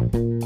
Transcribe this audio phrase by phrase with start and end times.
[0.00, 0.39] Bye.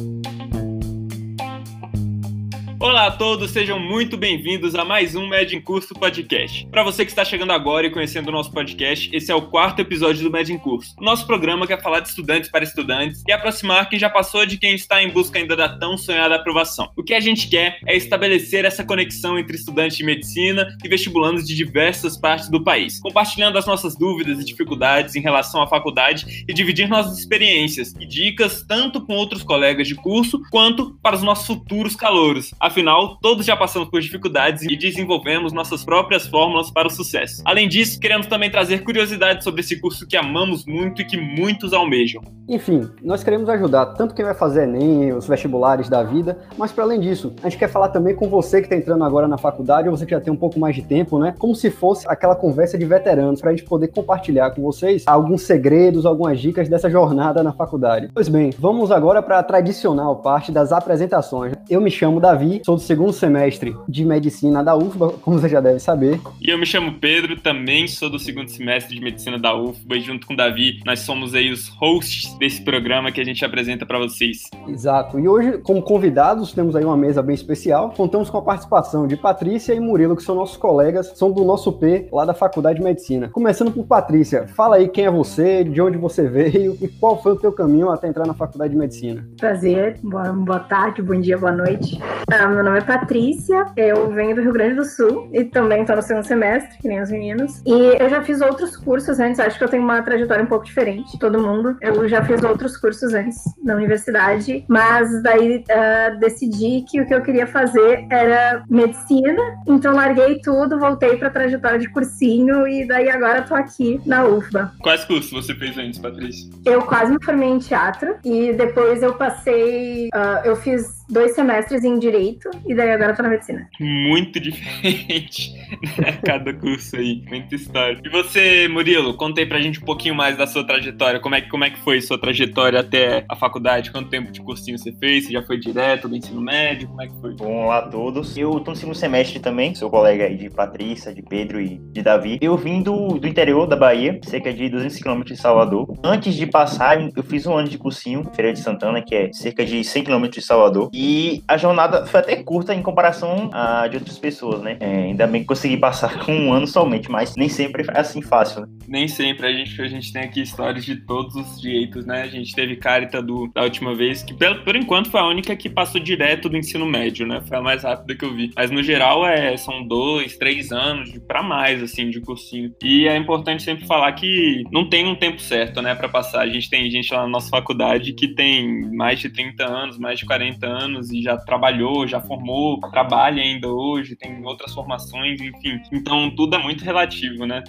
[2.84, 6.66] Olá a todos, sejam muito bem-vindos a mais um Med em Curso Podcast.
[6.66, 9.80] Para você que está chegando agora e conhecendo o nosso podcast, esse é o quarto
[9.80, 10.94] episódio do Med em Curso.
[11.00, 14.74] Nosso programa quer falar de estudantes para estudantes e aproximar quem já passou de quem
[14.74, 16.90] está em busca ainda da tão sonhada aprovação.
[16.94, 21.46] O que a gente quer é estabelecer essa conexão entre estudantes de medicina e vestibulandos
[21.46, 26.44] de diversas partes do país, compartilhando as nossas dúvidas e dificuldades em relação à faculdade
[26.46, 31.22] e dividir nossas experiências e dicas tanto com outros colegas de curso quanto para os
[31.22, 32.52] nossos futuros calouros.
[32.74, 37.40] Afinal, todos já passamos por dificuldades e desenvolvemos nossas próprias fórmulas para o sucesso.
[37.44, 41.72] Além disso, queremos também trazer curiosidades sobre esse curso que amamos muito e que muitos
[41.72, 42.20] almejam.
[42.48, 46.82] Enfim, nós queremos ajudar tanto quem vai fazer Enem, os vestibulares da vida, mas para
[46.82, 49.88] além disso, a gente quer falar também com você que está entrando agora na faculdade,
[49.88, 51.32] ou você que já tem um pouco mais de tempo, né?
[51.38, 55.42] Como se fosse aquela conversa de veteranos, para a gente poder compartilhar com vocês alguns
[55.42, 58.10] segredos, algumas dicas dessa jornada na faculdade.
[58.12, 61.54] Pois bem, vamos agora para a tradicional parte das apresentações.
[61.70, 65.60] Eu me chamo Davi, sou do segundo semestre de medicina da UFBA, como você já
[65.60, 66.18] deve saber.
[66.40, 70.00] E eu me chamo Pedro, também sou do segundo semestre de medicina da UFBA, e
[70.00, 73.84] junto com o Davi, nós somos aí os hosts desse programa que a gente apresenta
[73.84, 74.48] para vocês.
[74.66, 75.20] Exato.
[75.20, 77.90] E hoje, como convidados, temos aí uma mesa bem especial.
[77.90, 81.70] Contamos com a participação de Patrícia e Murilo, que são nossos colegas, são do nosso
[81.70, 83.28] P lá da Faculdade de Medicina.
[83.28, 87.32] Começando por Patrícia, fala aí quem é você, de onde você veio e qual foi
[87.32, 89.28] o teu caminho até entrar na Faculdade de Medicina.
[89.36, 92.00] Prazer, boa, boa tarde, bom dia, boa noite.
[92.32, 95.96] Ah, meu nome é Patrícia, eu venho do Rio Grande do Sul e também estou
[95.96, 97.60] no segundo semestre, que nem os meninos.
[97.66, 100.64] E eu já fiz outros cursos antes, acho que eu tenho uma trajetória um pouco
[100.64, 101.76] diferente de todo mundo.
[101.80, 107.14] Eu já fiz outros cursos antes na universidade, mas daí uh, decidi que o que
[107.14, 112.86] eu queria fazer era medicina, então larguei tudo, voltei para a trajetória de cursinho e
[112.86, 114.72] daí agora tô aqui na UFBA.
[114.80, 116.50] Quais cursos você fez antes, Patrícia?
[116.64, 121.84] Eu quase me formei em teatro e depois eu passei, uh, eu fiz dois semestres
[121.84, 123.68] em direito e daí agora eu tô na medicina.
[123.78, 125.52] Muito diferente,
[125.98, 126.18] né?
[126.24, 128.00] Cada curso aí, muita história.
[128.04, 131.20] E você, Murilo, conta aí pra gente um pouquinho mais da sua trajetória.
[131.20, 133.90] Como é que, como é que foi sua trajetória até a faculdade?
[133.90, 135.26] Quanto tempo de cursinho você fez?
[135.26, 136.88] Você já foi direto do ensino médio?
[136.88, 137.34] Como é que foi?
[137.34, 138.36] Bom, olá a todos.
[138.36, 142.02] Eu tô no segundo semestre também, sou colega aí de Patrícia, de Pedro e de
[142.02, 142.38] Davi.
[142.40, 145.92] Eu vim do, do interior da Bahia, cerca de 200 quilômetros de Salvador.
[146.02, 149.64] Antes de passar, eu fiz um ano de cursinho, Feira de Santana, que é cerca
[149.64, 150.90] de 100 quilômetros de Salvador.
[150.96, 154.76] E a jornada foi até curta em comparação a de outras pessoas, né?
[154.78, 158.22] É, ainda bem que consegui passar com um ano somente, mas nem sempre é assim
[158.22, 158.68] fácil, né?
[158.86, 159.44] Nem sempre.
[159.44, 162.22] A gente, a gente tem aqui histórias de todos os jeitos, né?
[162.22, 165.56] A gente teve Carita do, da última vez, que por, por enquanto foi a única
[165.56, 167.42] que passou direto do ensino médio, né?
[167.48, 168.52] Foi a mais rápida que eu vi.
[168.54, 172.72] Mas no geral é, são dois, três anos para mais, assim, de cursinho.
[172.80, 176.42] E é importante sempre falar que não tem um tempo certo, né, para passar.
[176.42, 180.20] A gente tem gente lá na nossa faculdade que tem mais de 30 anos, mais
[180.20, 185.80] de 40 anos e já trabalhou, já formou, trabalha ainda hoje, tem outras formações, enfim.
[185.92, 187.62] Então tudo é muito relativo, né?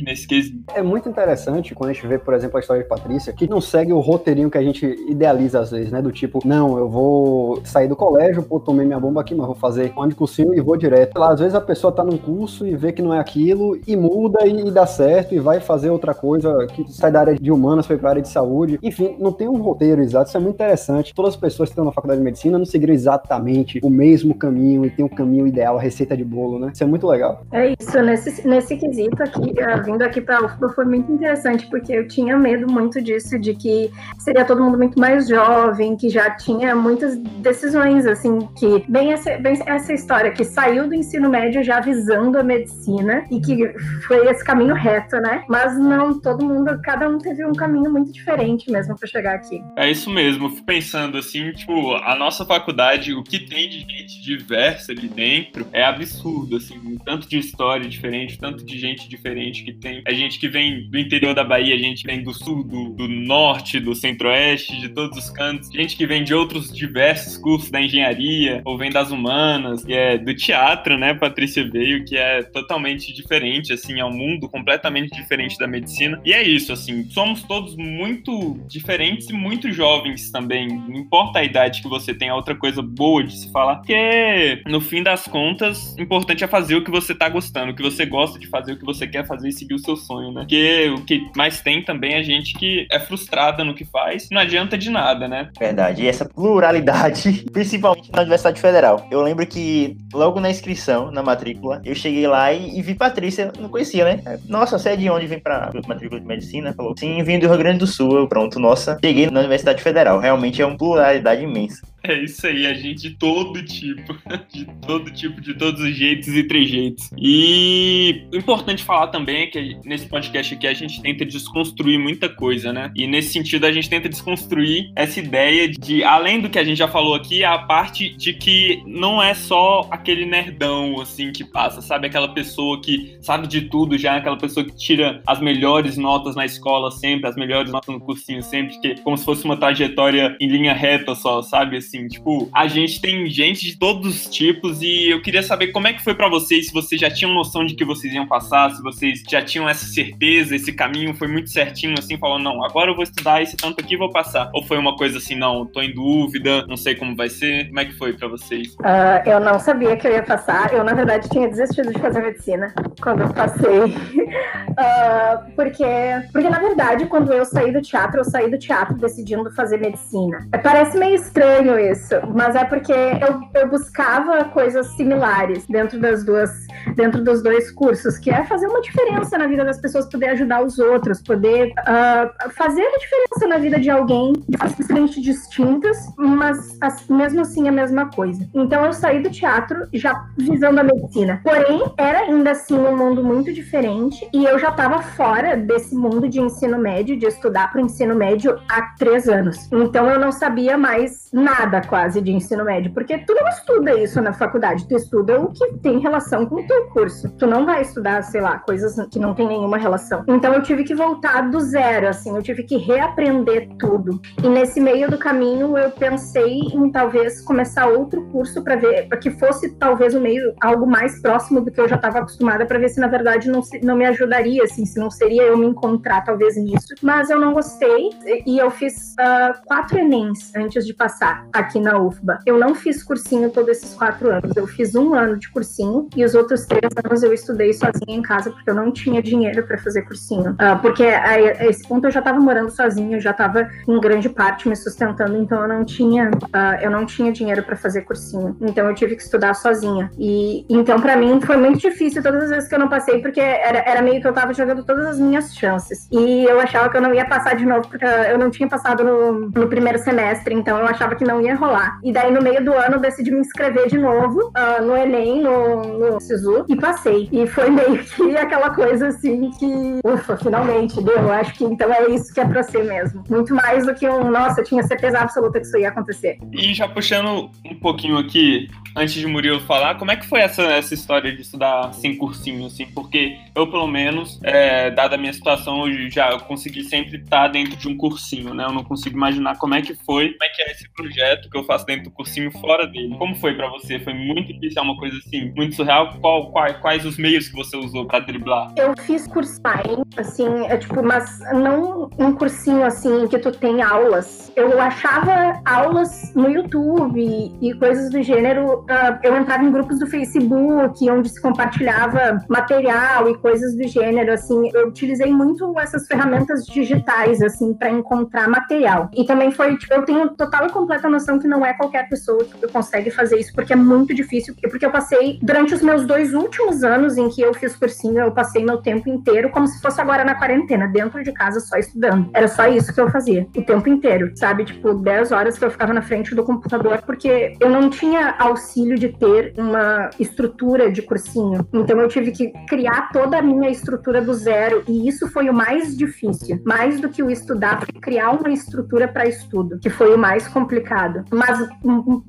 [0.00, 0.62] Nesse quesito.
[0.74, 3.60] É muito interessante quando a gente vê, por exemplo, a história de Patrícia, que não
[3.60, 6.00] segue o roteirinho que a gente idealiza às vezes, né?
[6.00, 9.54] Do tipo, não, eu vou sair do colégio, pô, tomei minha bomba aqui, mas vou
[9.54, 11.18] fazer um ano de cursinho e vou direto.
[11.18, 13.96] Lá, às vezes a pessoa tá num curso e vê que não é aquilo e
[13.96, 17.50] muda e, e dá certo e vai fazer outra coisa que sai da área de
[17.50, 18.78] humanas, foi pra área de saúde.
[18.82, 21.14] Enfim, não tem um roteiro exato, isso é muito interessante.
[21.14, 24.84] Todas as pessoas que estão na faculdade de medicina não seguiram exatamente o mesmo caminho
[24.84, 26.70] e tem um caminho ideal, a receita de bolo, né?
[26.72, 27.44] Isso é muito legal.
[27.52, 31.92] É isso, nesse, nesse quesito aqui, vindo aqui para a UFBA foi muito interessante, porque
[31.92, 36.30] eu tinha medo muito disso, de que seria todo mundo muito mais jovem, que já
[36.30, 41.62] tinha muitas decisões, assim, que bem essa, bem essa história, que saiu do ensino médio
[41.62, 43.68] já visando a medicina e que
[44.06, 45.44] foi esse caminho reto, né?
[45.48, 49.62] Mas não, todo mundo, cada um teve um caminho muito diferente mesmo para chegar aqui.
[49.76, 54.22] É isso mesmo, fico pensando assim, tipo, a nossa faculdade, o que tem de gente
[54.22, 59.71] diversa ali dentro é absurdo, assim, tanto de história diferente, tanto de gente diferente que
[59.74, 62.90] tem a gente que vem do interior da Bahia, a gente vem do sul, do,
[62.90, 67.70] do norte, do centro-oeste, de todos os cantos, gente que vem de outros diversos cursos
[67.70, 71.14] da engenharia, ou vem das humanas, que é do teatro, né?
[71.14, 76.20] Patrícia veio, que é totalmente diferente, assim, é um mundo completamente diferente da medicina.
[76.24, 80.68] E é isso, assim, somos todos muito diferentes e muito jovens também.
[80.68, 84.62] Não importa a idade que você tem, é outra coisa boa de se falar, porque
[84.66, 88.04] no fim das contas, importante é fazer o que você tá gostando, o que você
[88.04, 90.42] gosta de fazer, o que você quer fazer seguir o seu sonho, né?
[90.42, 94.40] Porque o que mais tem também é gente que é frustrada no que faz, não
[94.40, 95.50] adianta de nada, né?
[95.58, 96.02] Verdade.
[96.02, 99.06] E essa pluralidade, principalmente na Universidade Federal.
[99.10, 103.52] Eu lembro que logo na inscrição, na matrícula, eu cheguei lá e, e vi Patrícia,
[103.58, 104.38] não conhecia, né?
[104.46, 106.72] Nossa, você é de onde vem pra matrícula de medicina?
[106.72, 108.16] Falou, sim, vim do Rio Grande do Sul.
[108.16, 110.18] Eu, pronto, nossa, cheguei na Universidade Federal.
[110.18, 111.82] Realmente é uma pluralidade imensa.
[112.12, 114.16] É isso aí, a gente de todo tipo,
[114.52, 117.10] de todo tipo, de todos os jeitos e trejeitos.
[117.16, 122.72] E importante falar também é que nesse podcast aqui a gente tenta desconstruir muita coisa,
[122.72, 122.90] né?
[122.96, 126.78] E nesse sentido a gente tenta desconstruir essa ideia de, além do que a gente
[126.78, 131.80] já falou aqui, a parte de que não é só aquele nerdão, assim, que passa,
[131.80, 132.06] sabe?
[132.08, 136.44] Aquela pessoa que sabe de tudo já, aquela pessoa que tira as melhores notas na
[136.44, 140.48] escola sempre, as melhores notas no cursinho sempre, que como se fosse uma trajetória em
[140.48, 141.76] linha reta só, sabe?
[141.92, 145.86] Assim, tipo, a gente tem gente de todos os tipos e eu queria saber como
[145.86, 148.70] é que foi para vocês, se vocês já tinham noção de que vocês iam passar,
[148.70, 152.90] se vocês já tinham essa certeza, esse caminho foi muito certinho, assim, falando, não, agora
[152.90, 154.50] eu vou estudar esse tanto aqui e vou passar.
[154.54, 157.66] Ou foi uma coisa assim, não, tô em dúvida, não sei como vai ser.
[157.66, 158.74] Como é que foi para vocês?
[158.74, 160.72] Uh, eu não sabia que eu ia passar.
[160.72, 163.84] Eu, na verdade, tinha desistido de fazer medicina quando eu passei.
[163.84, 165.84] uh, porque,
[166.32, 170.48] porque, na verdade, quando eu saí do teatro, eu saí do teatro decidindo fazer medicina.
[170.62, 176.50] Parece meio estranho isso, mas é porque eu, eu buscava coisas similares dentro das duas,
[176.94, 180.62] dentro dos dois cursos, que é fazer uma diferença na vida das pessoas, poder ajudar
[180.62, 184.32] os outros, poder uh, fazer a diferença na vida de alguém
[184.78, 188.48] extremamente distintas, mas as, mesmo assim a mesma coisa.
[188.54, 191.40] Então eu saí do teatro já visando a medicina.
[191.42, 196.28] Porém, era ainda assim um mundo muito diferente e eu já estava fora desse mundo
[196.28, 199.68] de ensino médio, de estudar para o ensino médio há três anos.
[199.72, 203.98] Então eu não sabia mais nada nada quase de ensino médio, porque tu não estuda
[203.98, 207.30] isso na faculdade, tu estuda o que tem relação com o teu curso.
[207.38, 210.22] Tu não vai estudar, sei lá, coisas que não tem nenhuma relação.
[210.28, 214.20] Então eu tive que voltar do zero, assim, eu tive que reaprender tudo.
[214.42, 219.18] E nesse meio do caminho eu pensei em talvez começar outro curso para ver, para
[219.18, 222.78] que fosse talvez o meio algo mais próximo do que eu já estava acostumada para
[222.78, 225.66] ver se na verdade não, se, não me ajudaria, assim, se não seria eu me
[225.66, 226.88] encontrar talvez nisso.
[227.00, 228.10] Mas eu não gostei
[228.46, 232.38] e eu fiz uh, quatro Enems antes de passar aqui na UFBA.
[232.46, 234.56] Eu não fiz cursinho todos esses quatro anos.
[234.56, 238.22] Eu fiz um ano de cursinho e os outros três anos eu estudei sozinha em
[238.22, 240.52] casa porque eu não tinha dinheiro para fazer cursinho.
[240.52, 244.00] Uh, porque a, a, esse ponto eu já estava morando sozinha, eu já estava em
[244.00, 248.02] grande parte me sustentando, então eu não tinha, uh, eu não tinha dinheiro para fazer
[248.02, 248.56] cursinho.
[248.60, 250.10] Então eu tive que estudar sozinha.
[250.18, 253.40] E então para mim foi muito difícil todas as vezes que eu não passei porque
[253.40, 256.08] era, era meio que eu estava jogando todas as minhas chances.
[256.10, 259.04] E eu achava que eu não ia passar de novo porque eu não tinha passado
[259.04, 261.98] no, no primeiro semestre, então eu achava que não ia rolar.
[262.02, 265.42] E daí, no meio do ano, eu decidi me inscrever de novo uh, no Enem,
[265.42, 267.28] no, no SISU, e passei.
[267.32, 271.18] E foi meio que aquela coisa assim que, ufa, finalmente, deu.
[271.18, 273.24] Eu acho que então é isso que é pra ser mesmo.
[273.28, 276.38] Muito mais do que um, nossa, eu tinha certeza absoluta que isso ia acontecer.
[276.52, 280.62] E já puxando um pouquinho aqui, antes de Murilo falar, como é que foi essa,
[280.62, 282.86] essa história de estudar sem cursinho, assim?
[282.86, 287.76] Porque eu, pelo menos, é, dada a minha situação, eu já consegui sempre estar dentro
[287.76, 288.64] de um cursinho, né?
[288.64, 291.56] Eu não consigo imaginar como é que foi, como é que é esse projeto que
[291.56, 293.16] eu faço dentro do cursinho fora dele.
[293.18, 293.98] Como foi para você?
[293.98, 296.12] Foi muito difícil, é uma coisa assim, muito surreal?
[296.20, 298.72] Qual, quais, quais os meios que você usou para driblar?
[298.76, 304.52] Eu fiz cursinho, assim, é tipo, mas não um cursinho assim que tu tem aulas.
[304.56, 310.06] Eu achava aulas no YouTube e coisas do gênero uh, eu entrava em grupos do
[310.06, 316.64] Facebook, onde se compartilhava material e coisas do gênero, assim, eu utilizei muito essas ferramentas
[316.66, 319.10] digitais, assim, para encontrar material.
[319.14, 322.44] E também foi, tipo, eu tenho total e completa noção que não é qualquer pessoa
[322.44, 326.34] que consegue fazer isso, porque é muito difícil, porque eu passei, durante os meus dois
[326.34, 330.00] últimos anos em que eu fiz cursinho, eu passei meu tempo inteiro como se fosse
[330.00, 332.30] agora na quarentena, dentro de casa, só estudando.
[332.32, 334.64] Era só isso que eu fazia, o tempo inteiro, sabe?
[334.64, 338.98] Tipo, 10 horas que eu ficava na frente do computador, porque eu não tinha auxílio
[338.98, 341.66] de ter uma estrutura de cursinho.
[341.72, 345.54] Então eu tive que criar toda a minha estrutura do zero e isso foi o
[345.54, 350.14] mais difícil, mais do que o estudar, foi criar uma estrutura para estudo, que foi
[350.14, 351.11] o mais complicado.
[351.30, 351.68] Mas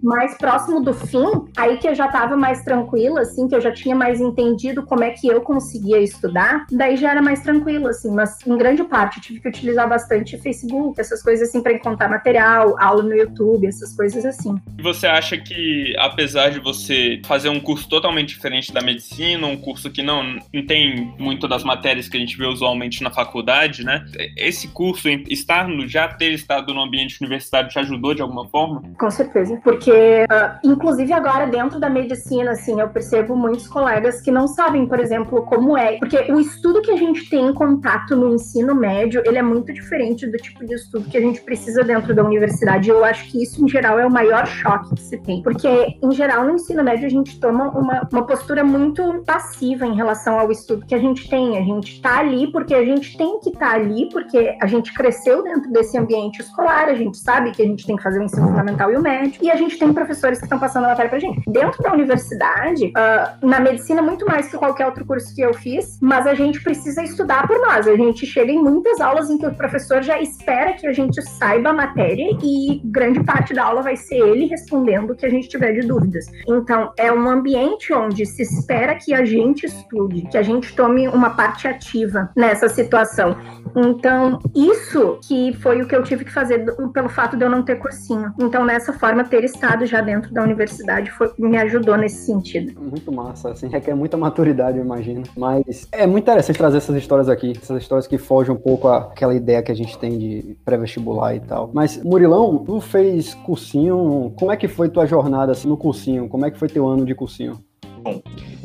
[0.02, 1.26] mais próximo do fim,
[1.58, 5.04] aí que eu já estava mais tranquila, assim, que eu já tinha mais entendido como
[5.04, 8.14] é que eu conseguia estudar, daí já era mais tranquilo, assim.
[8.14, 12.76] Mas em grande parte tive que utilizar bastante Facebook, essas coisas assim para encontrar material,
[12.80, 14.56] aula no YouTube, essas coisas assim.
[14.82, 19.58] Você acha que apesar apesar de você fazer um curso totalmente diferente da medicina, um
[19.58, 23.84] curso que não, não tem muito das matérias que a gente vê usualmente na faculdade,
[23.84, 24.04] né?
[24.36, 28.73] Esse curso, estar no, já ter estado no ambiente universitário te ajudou de alguma forma?
[28.74, 28.96] Forma.
[28.98, 34.32] Com certeza, porque uh, inclusive agora dentro da medicina, assim, eu percebo muitos colegas que
[34.32, 38.16] não sabem, por exemplo, como é, porque o estudo que a gente tem em contato
[38.16, 41.84] no ensino médio, ele é muito diferente do tipo de estudo que a gente precisa
[41.84, 42.90] dentro da universidade.
[42.90, 46.12] Eu acho que isso, em geral, é o maior choque que se tem, porque em
[46.12, 50.52] geral no ensino médio a gente toma uma, uma postura muito passiva em relação ao
[50.52, 51.58] estudo que a gente tem.
[51.58, 54.94] A gente tá ali porque a gente tem que estar tá ali, porque a gente
[54.94, 58.24] cresceu dentro desse ambiente escolar, a gente sabe que a gente tem que fazer o
[58.24, 61.10] ensino fundamental e o médio, e a gente tem professores que estão passando a matéria
[61.10, 61.42] pra gente.
[61.48, 66.00] Dentro da universidade, uh, na medicina, muito mais que qualquer outro curso que eu fiz,
[66.02, 67.88] mas a gente precisa estudar por nós.
[67.88, 71.22] A gente chega em muitas aulas em que o professor já espera que a gente
[71.22, 75.30] saiba a matéria e grande parte da aula vai ser ele respondendo o que a
[75.30, 76.26] gente tiver de dúvidas.
[76.48, 81.08] Então, é um ambiente onde se espera que a gente estude, que a gente tome
[81.08, 83.36] uma parte ativa nessa situação.
[83.76, 87.64] Então, isso que foi o que eu tive que fazer pelo fato de eu não
[87.64, 88.32] ter cursinho.
[88.40, 92.78] Então, nessa forma, ter estado já dentro da universidade foi, me ajudou nesse sentido.
[92.82, 95.24] Muito massa, assim, requer muita maturidade, eu imagino.
[95.38, 99.34] Mas é muito interessante trazer essas histórias aqui, essas histórias que fogem um pouco àquela
[99.34, 101.72] ideia que a gente tem de pré-vestibular e tal.
[101.74, 106.28] Mas, Murilão, tu fez cursinho, como é que foi tua jornada assim, no cursinho?
[106.28, 107.60] Como é que foi teu ano de cursinho?
[108.04, 108.22] Bom,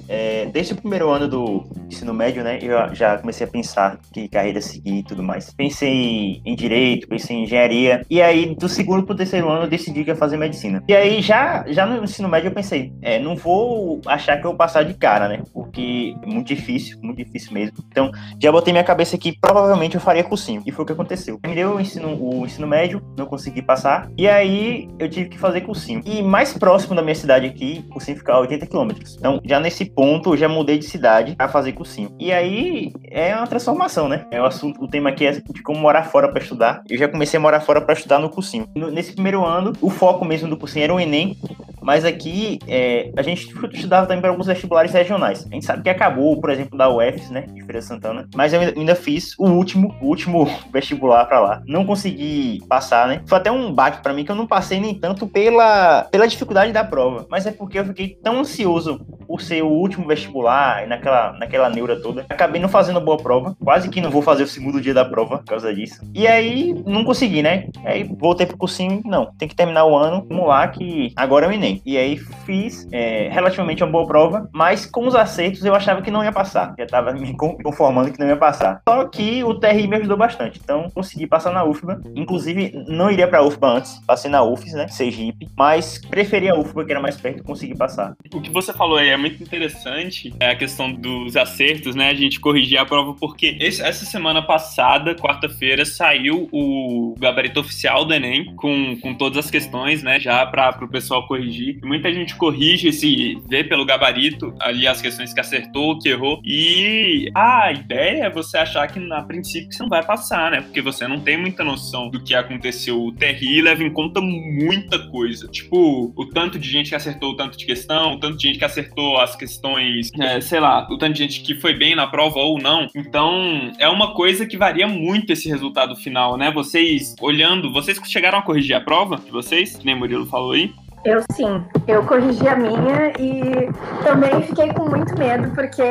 [0.08, 4.28] é, desde o primeiro ano do ensino médio, né, eu já comecei a pensar que
[4.28, 5.52] carreira seguir e tudo mais.
[5.52, 10.04] Pensei em direito, pensei em engenharia, e aí do segundo pro terceiro ano eu decidi
[10.04, 10.82] que ia fazer medicina.
[10.88, 14.50] E aí já, já no ensino médio eu pensei, é, não vou achar que eu
[14.50, 17.76] vou passar de cara, né, porque é muito difícil, muito difícil mesmo.
[17.90, 18.10] Então
[18.40, 21.38] já botei minha cabeça que provavelmente eu faria cursinho, e foi o que aconteceu.
[21.54, 25.62] Deu o ensino, o ensino médio, não consegui passar, e aí eu tive que fazer
[25.62, 26.02] cursinho.
[26.04, 29.16] E mais próximo da minha cidade aqui, o cursinho fica a 80 quilômetros.
[29.16, 32.14] Então já nesse ponto eu já mudei de cidade a fazer cursinho.
[32.20, 34.26] E aí é uma transformação, né?
[34.30, 36.84] É o assunto, o tema aqui é de como morar fora para estudar.
[36.88, 38.68] Eu já comecei a morar fora para estudar no cursinho.
[38.92, 41.36] Nesse primeiro ano, o foco mesmo do cursinho era o Enem,
[41.82, 45.46] mas aqui é, a gente estudava também para alguns vestibulares regionais.
[45.50, 48.60] A gente sabe que acabou, por exemplo, da UFS, né, de Feira Santana, mas eu
[48.60, 51.62] ainda fiz o último, o último vestibular para lá.
[51.66, 53.22] Não consegui passar, né?
[53.26, 56.72] Foi até um baque para mim que eu não passei nem tanto pela, pela dificuldade
[56.72, 60.86] da prova, mas é porque eu fiquei tão ansioso por ser o último vestibular, e
[60.86, 62.24] naquela, naquela neura toda.
[62.28, 65.38] Acabei não fazendo boa prova, quase que não vou fazer o segundo dia da prova
[65.38, 66.00] por causa disso.
[66.14, 67.68] E aí não consegui, né?
[67.84, 71.48] Aí voltei pro cursinho, não, tem que terminar o ano, vamos lá que agora é
[71.48, 71.52] o
[71.84, 76.10] E aí fiz é, relativamente uma boa prova, mas com os acertos eu achava que
[76.10, 76.74] não ia passar.
[76.78, 78.80] Já tava me conformando que não ia passar.
[78.88, 82.00] Só que o TRI me ajudou bastante, então consegui passar na UFBA.
[82.14, 84.88] Inclusive, não iria pra UFBA antes, passei na UFES, né?
[84.88, 88.14] Sergipe, mas preferi a UFBA, que era mais perto, consegui passar.
[88.32, 92.08] O que você falou aí é muito interessante, é a questão dos acertos, né?
[92.08, 98.04] A gente corrigir a prova, porque esse, essa semana passada, quarta-feira, saiu o gabarito oficial
[98.04, 100.18] do Enem, com, com todas as questões, né?
[100.18, 101.57] Já para o pessoal corrigir.
[101.82, 106.40] Muita gente corrige, se vê pelo gabarito ali as questões que acertou, que errou.
[106.44, 110.60] E a ideia é você achar que, a princípio, você não vai passar, né?
[110.60, 113.02] Porque você não tem muita noção do que aconteceu.
[113.02, 115.48] O TRI leva em conta muita coisa.
[115.48, 118.58] Tipo, o tanto de gente que acertou o tanto de questão, o tanto de gente
[118.58, 122.06] que acertou as questões, é, sei lá, o tanto de gente que foi bem na
[122.06, 122.86] prova ou não.
[122.94, 126.50] Então, é uma coisa que varia muito esse resultado final, né?
[126.50, 130.52] Vocês olhando, vocês chegaram a corrigir a prova de vocês, que nem o Murilo falou
[130.52, 130.72] aí?
[131.08, 133.70] Eu sim, eu corrigi a minha e
[134.04, 135.82] também fiquei com muito medo, porque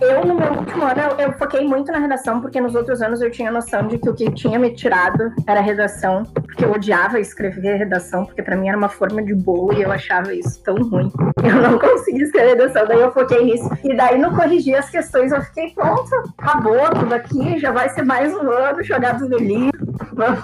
[0.00, 3.20] eu no meu último ano eu, eu, foquei muito na redação, porque nos outros anos
[3.20, 7.20] eu tinha noção de que o que tinha me tirado era redação, porque eu odiava
[7.20, 10.76] escrever redação, porque para mim era uma forma de bolo e eu achava isso tão
[10.76, 11.12] ruim.
[11.44, 13.68] Eu não conseguia escrever redação, daí eu foquei nisso.
[13.84, 18.04] E daí no corrigir as questões eu fiquei pronta, acabou tudo aqui, já vai ser
[18.04, 19.72] mais um ano jogado no livro,
[20.16, 20.40] vamos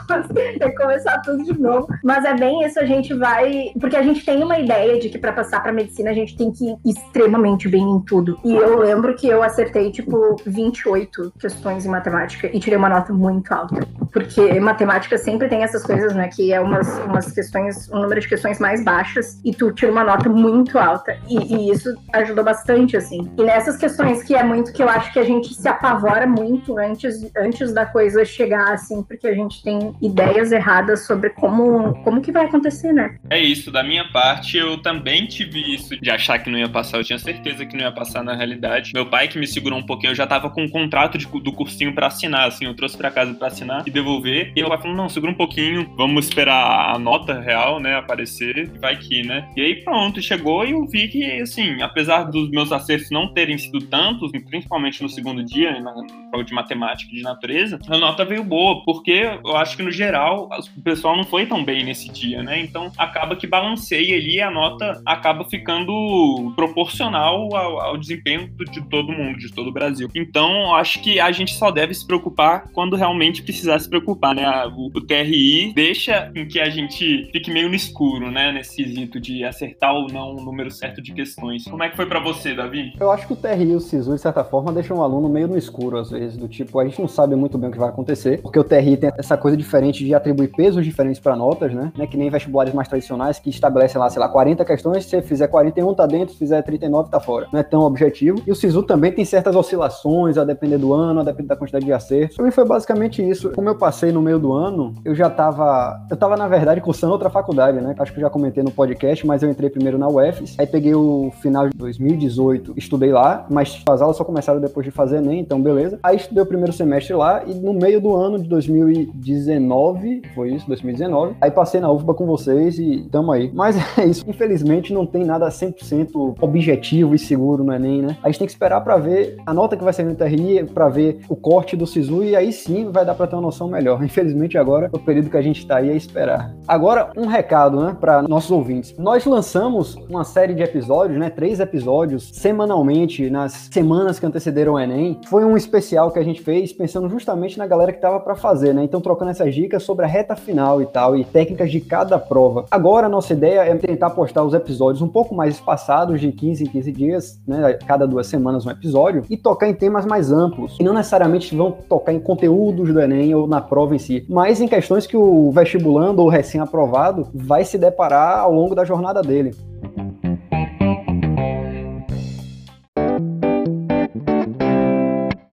[0.77, 1.87] começar tudo de novo.
[2.05, 5.19] Mas é bem isso, a gente vai, porque a gente tem uma ideia de que
[5.19, 8.39] para passar para medicina a gente tem que ir extremamente bem em tudo.
[8.45, 13.13] E eu lembro que eu acertei tipo 28 questões em matemática e tirei uma nota
[13.13, 13.87] muito alta.
[14.13, 18.29] Porque matemática sempre tem essas coisas, né, que é umas, umas questões, um número de
[18.29, 21.19] questões mais baixas e tu tira uma nota muito alta.
[21.29, 23.31] E, e isso ajudou bastante, assim.
[23.37, 26.79] E nessas questões que é muito que eu acho que a gente se apavora muito
[26.79, 32.21] antes, antes da coisa chegar, assim, porque a gente tem ideias erradas sobre como, como
[32.21, 33.17] que vai acontecer, né?
[33.31, 36.69] É isso, da minha minha parte, eu também tive isso de achar que não ia
[36.69, 36.99] passar.
[36.99, 38.93] Eu tinha certeza que não ia passar na realidade.
[38.95, 41.53] Meu pai que me segurou um pouquinho, eu já tava com um contrato de, do
[41.53, 44.53] cursinho para assinar, assim, eu trouxe para casa para assinar e devolver.
[44.55, 48.71] E meu pai falou: não, segura um pouquinho, vamos esperar a nota real, né, aparecer,
[48.81, 49.49] vai que, né?
[49.57, 53.59] E aí pronto, chegou e eu vi que, assim, apesar dos meus acertos não terem
[53.59, 55.93] sido tantos, principalmente no segundo dia, na
[56.31, 60.49] prova de matemática de natureza, a nota veio boa, porque eu acho que no geral
[60.77, 62.61] o pessoal não foi tão bem nesse dia, né?
[62.61, 68.83] Então acaba que balanceia ali e a nota acaba ficando proporcional ao, ao desempenho de
[68.89, 70.09] todo mundo, de todo o Brasil.
[70.15, 74.47] Então acho que a gente só deve se preocupar quando realmente precisar se preocupar, né?
[74.77, 78.53] O, o TRI deixa em que a gente fique meio no escuro, né?
[78.53, 81.65] Nesse quesito de acertar ou não o número certo de questões.
[81.65, 82.93] Como é que foi para você, Davi?
[82.99, 85.49] Eu acho que o TRI e o SISU, de certa forma, deixam o aluno meio
[85.49, 87.89] no escuro, às vezes, do tipo, a gente não sabe muito bem o que vai
[87.89, 91.93] acontecer, porque o TRI tem essa coisa diferente de atribuir pesos diferentes para notas, né?
[91.97, 92.07] né?
[92.07, 95.49] Que nem vestibulares mais tradicionais que estabelecem lá, sei lá, 40 questões, se você fizer
[95.49, 97.47] 41 tá dentro, se fizer 39 tá fora.
[97.53, 98.41] Não é tão objetivo.
[98.47, 101.85] E o SISU também tem certas oscilações, a depender do ano, a depender da quantidade
[101.85, 102.37] de acertos.
[102.37, 103.51] Para mim foi basicamente isso.
[103.51, 107.13] Como eu passei no meio do ano, eu já tava, eu tava na verdade cursando
[107.13, 107.95] outra faculdade, né?
[107.99, 110.95] Acho que eu já comentei no podcast, mas eu entrei primeiro na UFES, aí peguei
[110.95, 115.41] o final de 2018, estudei lá, mas as aulas só começaram depois de fazer ENEM,
[115.41, 115.99] então beleza.
[116.03, 120.67] Aí estudei o primeiro semestre lá e no meio do ano de 2019, foi isso,
[120.67, 123.51] 2019, aí passei na UFBA com vocês e tamo aí.
[123.53, 123.68] Mas
[123.99, 128.17] é isso, infelizmente não tem nada 100% objetivo e seguro no ENEM, né?
[128.23, 130.89] A gente tem que esperar para ver a nota que vai sair no TRI, para
[130.89, 134.03] ver o corte do SISU e aí sim vai dar para ter uma noção melhor.
[134.03, 136.55] Infelizmente agora, o período que a gente tá aí é esperar.
[136.67, 138.95] Agora, um recado, né, para nossos ouvintes.
[138.99, 144.79] Nós lançamos uma série de episódios, né, três episódios semanalmente nas semanas que antecederam o
[144.79, 145.21] Enem.
[145.29, 148.75] Foi um especial que a gente fez pensando justamente na galera que tava para fazer,
[148.75, 148.85] né?
[148.85, 152.65] Então trocando essas dicas sobre a reta final e tal e técnicas de cada prova.
[152.71, 156.67] Agora nossa ideia é tentar postar os episódios um pouco mais espaçados, de 15 em
[156.67, 160.77] 15 dias, né, cada duas semanas um episódio e tocar em temas mais amplos.
[160.81, 164.61] E não necessariamente vão tocar em conteúdos do Enem ou na prova em si, mas
[164.61, 169.55] em questões que o vestibulando ou recém-aprovado vai se deparar ao longo da jornada dele.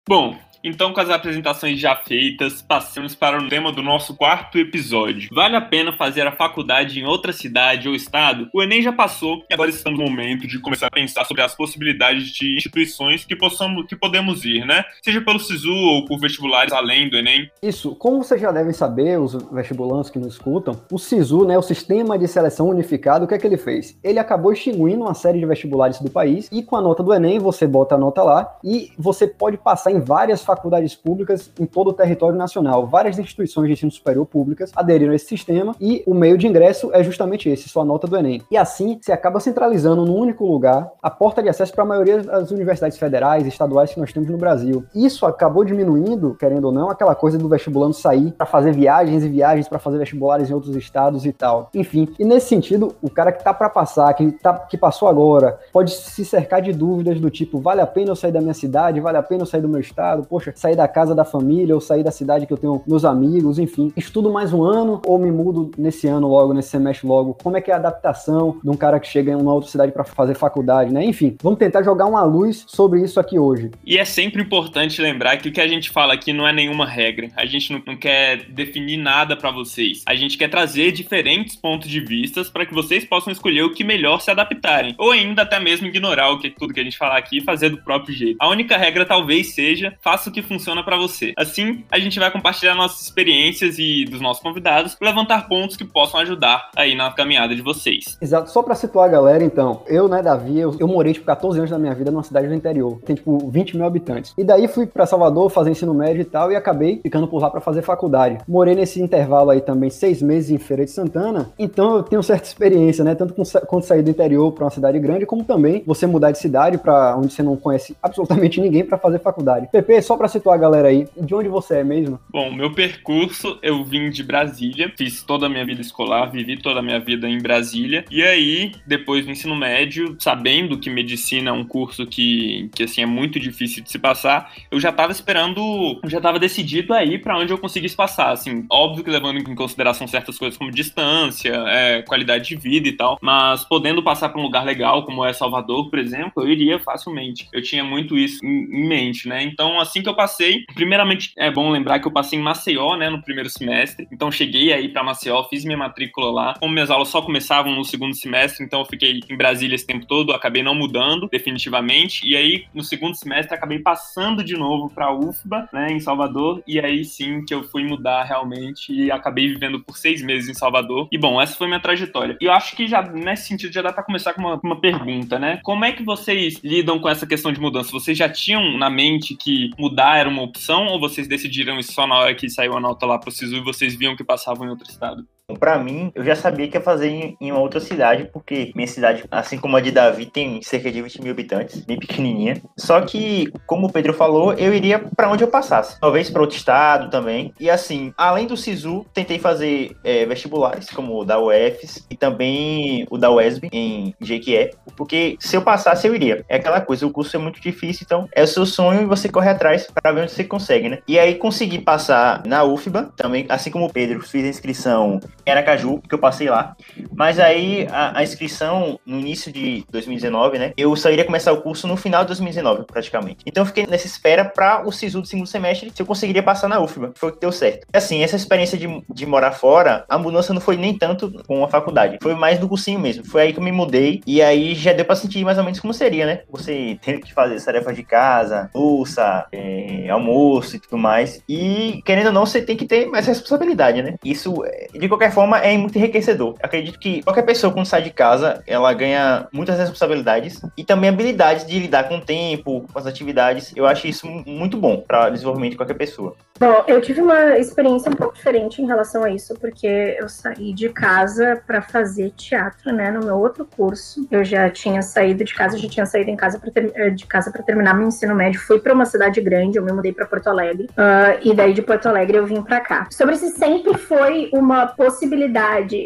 [0.07, 0.35] Bom,
[0.65, 5.29] então, com as apresentações já feitas, passamos para o tema do nosso quarto episódio.
[5.31, 8.49] Vale a pena fazer a faculdade em outra cidade ou estado?
[8.51, 11.55] O Enem já passou e agora estamos no momento de começar a pensar sobre as
[11.55, 14.87] possibilidades de instituições que possamos, que podemos ir, né?
[15.03, 17.51] Seja pelo SISU ou por vestibulares além do Enem.
[17.63, 21.63] Isso, como vocês já devem saber, os vestibulantes que nos escutam, o SISU, né, o
[21.63, 23.99] Sistema de Seleção Unificado, o que é que ele fez?
[24.03, 27.39] Ele acabou extinguindo uma série de vestibulares do país e com a nota do Enem
[27.39, 31.67] você bota a nota lá e você pode passar em várias faculdades faculdades públicas em
[31.67, 32.87] todo o território nacional.
[32.87, 36.91] Várias instituições de ensino superior públicas aderiram a esse sistema e o meio de ingresso
[36.93, 38.43] é justamente esse, sua nota do Enem.
[38.51, 42.23] E assim, se acaba centralizando num único lugar a porta de acesso para a maioria
[42.23, 44.85] das universidades federais e estaduais que nós temos no Brasil.
[44.95, 49.29] Isso acabou diminuindo, querendo ou não, aquela coisa do vestibulando sair para fazer viagens e
[49.29, 51.71] viagens para fazer vestibulares em outros estados e tal.
[51.75, 55.59] Enfim, e nesse sentido, o cara que tá para passar, que, tá, que passou agora,
[55.73, 59.01] pode se cercar de dúvidas do tipo, vale a pena eu sair da minha cidade,
[59.01, 61.75] vale a pena eu sair do meu estado, poxa, poxa, sair da casa da família
[61.75, 63.93] ou sair da cidade que eu tenho meus amigos, enfim.
[63.97, 67.35] Estudo mais um ano ou me mudo nesse ano logo, nesse semestre logo?
[67.43, 69.93] Como é que é a adaptação de um cara que chega em uma outra cidade
[69.93, 71.05] para fazer faculdade, né?
[71.05, 73.71] Enfim, vamos tentar jogar uma luz sobre isso aqui hoje.
[73.85, 76.87] E é sempre importante lembrar que o que a gente fala aqui não é nenhuma
[76.87, 77.29] regra.
[77.37, 80.03] A gente não, não quer definir nada para vocês.
[80.07, 83.85] A gente quer trazer diferentes pontos de vistas para que vocês possam escolher o que
[83.85, 84.95] melhor se adaptarem.
[84.99, 87.71] Ou ainda até mesmo ignorar o que tudo que a gente falar aqui e fazer
[87.71, 88.37] do próprio jeito.
[88.41, 91.33] A única regra talvez seja faça que funciona para você.
[91.37, 96.21] Assim, a gente vai compartilhar nossas experiências e dos nossos convidados, levantar pontos que possam
[96.21, 98.19] ajudar aí na caminhada de vocês.
[98.21, 98.51] Exato.
[98.51, 101.71] Só para situar a galera, então, eu, né, Davi, eu, eu, morei, tipo, 14 anos
[101.71, 103.01] da minha vida numa cidade do interior.
[103.05, 104.35] Tem, tipo, 20 mil habitantes.
[104.37, 107.51] E daí fui para Salvador fazer ensino médio e tal, e acabei ficando por lá
[107.51, 108.39] para fazer faculdade.
[108.49, 112.47] Morei nesse intervalo aí também seis meses em Feira de Santana, então eu tenho certa
[112.47, 116.07] experiência, né, tanto com, quando sair do interior para uma cidade grande, como também você
[116.07, 119.69] mudar de cidade para onde você não conhece absolutamente ninguém para fazer faculdade.
[119.71, 122.19] PP, só para situar a galera aí, de onde você é mesmo?
[122.31, 126.81] Bom, meu percurso, eu vim de Brasília, fiz toda a minha vida escolar, vivi toda
[126.81, 131.53] a minha vida em Brasília, e aí, depois do ensino médio, sabendo que medicina é
[131.53, 136.01] um curso que, que assim, é muito difícil de se passar, eu já tava esperando,
[136.07, 140.07] já tava decidido aí para onde eu conseguisse passar, assim, óbvio que levando em consideração
[140.07, 144.45] certas coisas como distância, é, qualidade de vida e tal, mas podendo passar para um
[144.45, 147.49] lugar legal, como é Salvador, por exemplo, eu iria facilmente.
[147.53, 149.43] Eu tinha muito isso em, em mente, né?
[149.43, 150.65] Então, assim que eu passei.
[150.75, 154.07] Primeiramente, é bom lembrar que eu passei em Maceió, né, no primeiro semestre.
[154.13, 156.55] Então cheguei aí para Maceió, fiz minha matrícula lá.
[156.61, 160.07] Como minhas aulas só começavam no segundo semestre, então eu fiquei em Brasília esse tempo
[160.07, 162.27] todo, acabei não mudando definitivamente.
[162.27, 166.63] E aí no segundo semestre acabei passando de novo para UFBA, né, em Salvador.
[166.67, 170.55] E aí sim que eu fui mudar realmente e acabei vivendo por seis meses em
[170.55, 171.09] Salvador.
[171.11, 172.37] E bom, essa foi minha trajetória.
[172.41, 175.39] E eu acho que já nesse sentido já dá para começar com uma, uma pergunta,
[175.39, 175.61] né?
[175.63, 177.91] Como é que vocês lidam com essa questão de mudança?
[177.91, 182.05] Vocês já tinham na mente que mudar era uma opção ou vocês decidiram isso só
[182.05, 184.71] na hora que saiu a nota lá pro SISU e vocês viam que passavam em
[184.71, 185.25] outro estado?
[185.61, 188.87] Para mim, eu já sabia que ia fazer em, em, uma outra cidade, porque minha
[188.87, 192.63] cidade, assim como a de Davi, tem cerca de 20 mil habitantes, bem pequenininha.
[192.79, 196.01] Só que, como o Pedro falou, eu iria para onde eu passasse.
[196.01, 197.53] Talvez para outro estado também.
[197.61, 203.07] E assim, além do SISU, tentei fazer é, vestibulares, como o da UFS e também
[203.11, 204.71] o da UESB, em Jequié.
[204.97, 206.43] Porque se eu passasse, eu iria.
[206.49, 209.29] É aquela coisa, o curso é muito difícil, então é o seu sonho e você
[209.29, 211.01] corre atrás para ver onde você consegue, né?
[211.07, 215.51] E aí consegui passar na UFBA, também, assim como o Pedro, fiz a inscrição em
[215.51, 216.77] Aracaju, que eu passei lá.
[217.15, 220.73] Mas aí a, a, inscrição no início de 2019, né?
[220.77, 223.45] Eu só iria começar o curso no final de 2019, praticamente.
[223.47, 226.69] Então eu fiquei nessa espera para o SISU do segundo semestre, se eu conseguiria passar
[226.69, 227.13] na UFBA.
[227.15, 227.87] Foi o que deu certo.
[227.93, 231.69] Assim, essa experiência de, de morar fora, a mudança não foi nem tanto com a
[231.69, 233.25] faculdade, foi mais no cursinho mesmo.
[233.25, 235.81] Foi aí que eu me mudei e aí já deu para sentir mais ou menos
[235.81, 236.41] como seria, né?
[236.51, 241.43] Você tem que fazer tarefas de casa, louça, é, almoço e tudo mais.
[241.49, 244.15] E querendo ou não, você tem que ter mais responsabilidade, né?
[244.25, 244.55] Isso,
[244.93, 246.55] de qualquer forma, é muito enriquecedor.
[246.63, 251.67] Acredito que qualquer pessoa, quando sai de casa, ela ganha muitas responsabilidades e também habilidades
[251.67, 253.73] de lidar com o tempo, com as atividades.
[253.77, 256.37] Eu acho isso muito bom para desenvolvimento de qualquer pessoa.
[256.59, 260.73] Bom, eu tive uma experiência um pouco diferente em relação a isso, porque eu saí
[260.73, 264.25] de casa para fazer teatro, né, no meu outro curso.
[264.31, 267.51] Eu já tinha saído de casa, já tinha saído em casa ter, eh, de casa
[267.51, 268.61] para terminar meu ensino médio.
[268.61, 271.83] Fui para uma cidade grande, eu me mudei para Porto Alegre, uh, e daí de
[271.83, 273.09] Porto Alegre eu vim para cá.
[273.11, 275.24] Sobre se sempre foi uma possibilidade,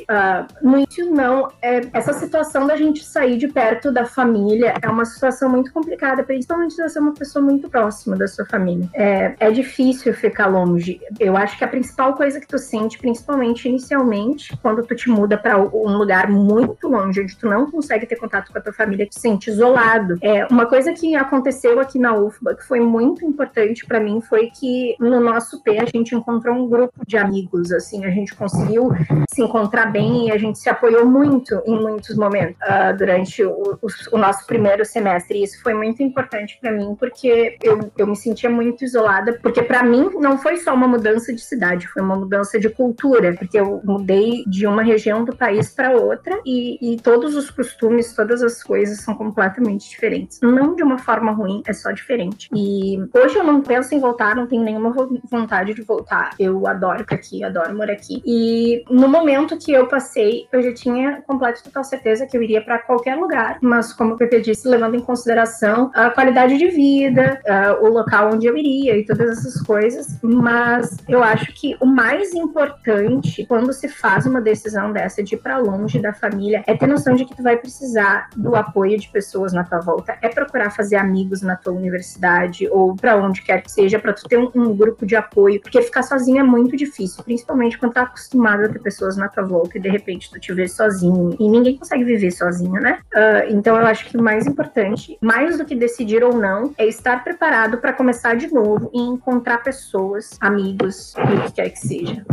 [0.08, 1.48] uh, no início não.
[1.62, 6.22] É, essa situação da gente sair de perto da família é uma situação muito complicada,
[6.22, 8.88] principalmente se você é uma pessoa muito próxima da sua família.
[8.94, 11.00] É, é difícil ficar longe.
[11.18, 15.36] Eu acho que a principal coisa que tu sente, principalmente inicialmente, quando tu te muda
[15.36, 19.06] para um lugar muito longe, onde tu não consegue ter contato com a tua família,
[19.06, 20.18] tu se sente isolado.
[20.22, 24.50] É, uma coisa que aconteceu aqui na UFBA, que foi muito importante para mim, foi
[24.50, 28.90] que no nosso P a gente encontrou um grupo de amigos, assim, a gente conseguiu
[29.30, 33.78] se encontrar bem e a gente se apoiou muito em muitos momentos uh, durante o,
[33.80, 35.38] o, o, nosso primeiro semestre.
[35.38, 39.62] E isso foi muito importante para mim, porque eu, eu me sentia muito isolada, porque
[39.62, 43.58] para mim não foi só uma mudança de cidade, foi uma mudança de cultura, porque
[43.58, 48.42] eu mudei de uma região do país para outra e, e, todos os costumes, todas
[48.42, 50.40] as coisas são completamente diferentes.
[50.42, 52.48] Não de uma forma ruim, é só diferente.
[52.54, 54.94] E hoje eu não penso em voltar, não tenho nenhuma
[55.30, 56.30] vontade de voltar.
[56.38, 58.22] Eu adoro ficar aqui, adoro morar aqui.
[58.24, 62.60] E no momento que eu passei, eu já tinha completa total certeza que eu iria
[62.60, 67.40] para qualquer lugar, mas como o Pepe disse, levando em consideração a qualidade de vida,
[67.46, 71.86] uh, o local onde eu iria e todas essas coisas, mas eu acho que o
[71.86, 76.76] mais importante quando se faz uma decisão dessa de ir para longe da família é
[76.76, 80.28] ter noção de que tu vai precisar do apoio de pessoas na tua volta, é
[80.28, 84.38] procurar fazer amigos na tua universidade ou para onde quer que seja para tu ter
[84.38, 88.64] um, um, grupo de apoio, porque ficar sozinho é muito difícil, principalmente quando tá acostumado
[88.64, 91.76] a ter pessoas na tua volta e de repente tu te vê sozinho e ninguém
[91.76, 93.00] consegue viver sozinho, né?
[93.14, 96.86] Uh, então eu acho que o mais importante, mais do que decidir ou não, é
[96.86, 102.24] estar preparado para começar de novo e encontrar pessoas amigos, o que quer que seja.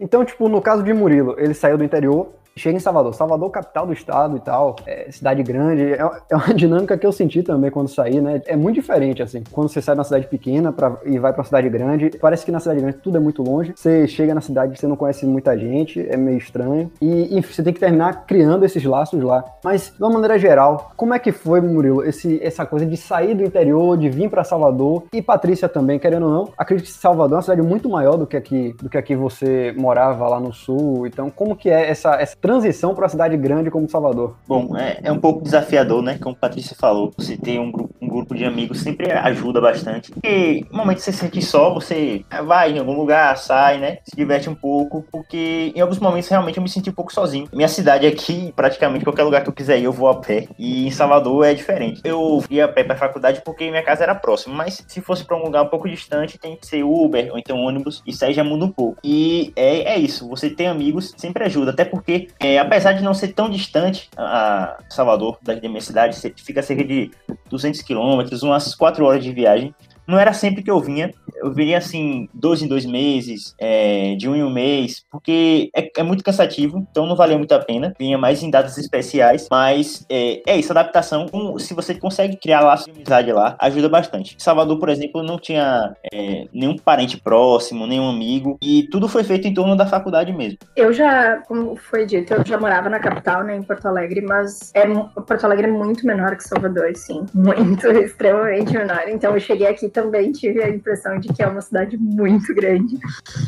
[0.00, 3.14] Então, tipo, no caso de Murilo, ele saiu do interior, chega em Salvador.
[3.14, 5.82] Salvador, capital do estado e tal, é, cidade grande.
[5.82, 8.40] É, é, uma dinâmica que eu senti também quando saí, né?
[8.46, 9.42] É muito diferente, assim.
[9.50, 12.52] Quando você sai de uma cidade pequena pra, e vai pra cidade grande, parece que
[12.52, 13.72] na cidade grande tudo é muito longe.
[13.74, 16.90] Você chega na cidade, você não conhece muita gente, é meio estranho.
[17.00, 19.44] E, e você tem que terminar criando esses laços lá.
[19.64, 23.34] Mas, de uma maneira geral, como é que foi, Murilo, esse, essa coisa de sair
[23.34, 25.04] do interior, de vir para Salvador?
[25.12, 28.26] E Patrícia também, querendo ou não, acredito que Salvador é uma cidade muito maior do
[28.26, 31.06] que aqui, do que aqui você morava lá no sul.
[31.06, 34.36] Então, como que é essa, essa transição para uma cidade grande como Salvador?
[34.46, 36.18] Bom, é, é um pouco desafiador, né?
[36.20, 40.12] Como a Patrícia falou, você ter um grupo, um grupo de amigos sempre ajuda bastante.
[40.24, 43.98] E no momento que você se sente só, você vai em algum lugar, sai, né?
[44.04, 47.48] Se diverte um pouco, porque em alguns momentos realmente eu me senti um pouco sozinho.
[47.52, 50.48] Minha cidade aqui, praticamente qualquer lugar que eu quiser ir, eu vou a pé.
[50.58, 52.00] E em Salvador é diferente.
[52.02, 55.24] Eu ia a pé para a faculdade porque minha casa era próxima, mas se fosse
[55.24, 58.02] para um lugar um pouco distante, tem que ser Uber ou então ônibus.
[58.04, 58.98] Isso aí já muda um pouco.
[59.04, 63.14] E é, é isso, você tem amigos sempre ajuda, até porque é, apesar de não
[63.14, 67.10] ser tão distante a Salvador, da minha cidade, fica cerca de
[67.48, 69.74] 200 quilômetros, umas 4 horas de viagem.
[70.06, 71.12] Não era sempre que eu vinha.
[71.34, 75.90] Eu viria assim, dois em dois meses, é, de um em um mês, porque é,
[75.96, 77.94] é, muito cansativo, então não valeu muito a pena.
[77.98, 81.26] Vinha mais em datas especiais, mas é, é isso, adaptação.
[81.58, 84.36] se você consegue criar laços de amizade lá, ajuda bastante.
[84.38, 89.48] Salvador, por exemplo, não tinha é, nenhum parente próximo, nenhum amigo, e tudo foi feito
[89.48, 90.58] em torno da faculdade mesmo.
[90.76, 94.70] Eu já, como foi dito, eu já morava na capital, né, em Porto Alegre, mas
[94.74, 97.24] é, Porto Alegre é muito menor que Salvador, sim.
[97.34, 99.04] Muito, extremamente menor.
[99.08, 102.98] Então eu cheguei aqui também, tive a impressão de que é uma cidade muito grande.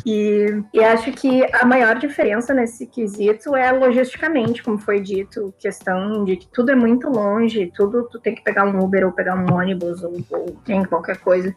[0.05, 6.23] E, e acho que a maior diferença nesse quesito é logisticamente, como foi dito, questão
[6.23, 9.35] de que tudo é muito longe, tudo tu tem que pegar um Uber ou pegar
[9.35, 11.55] um ônibus ou, ou tem qualquer coisa.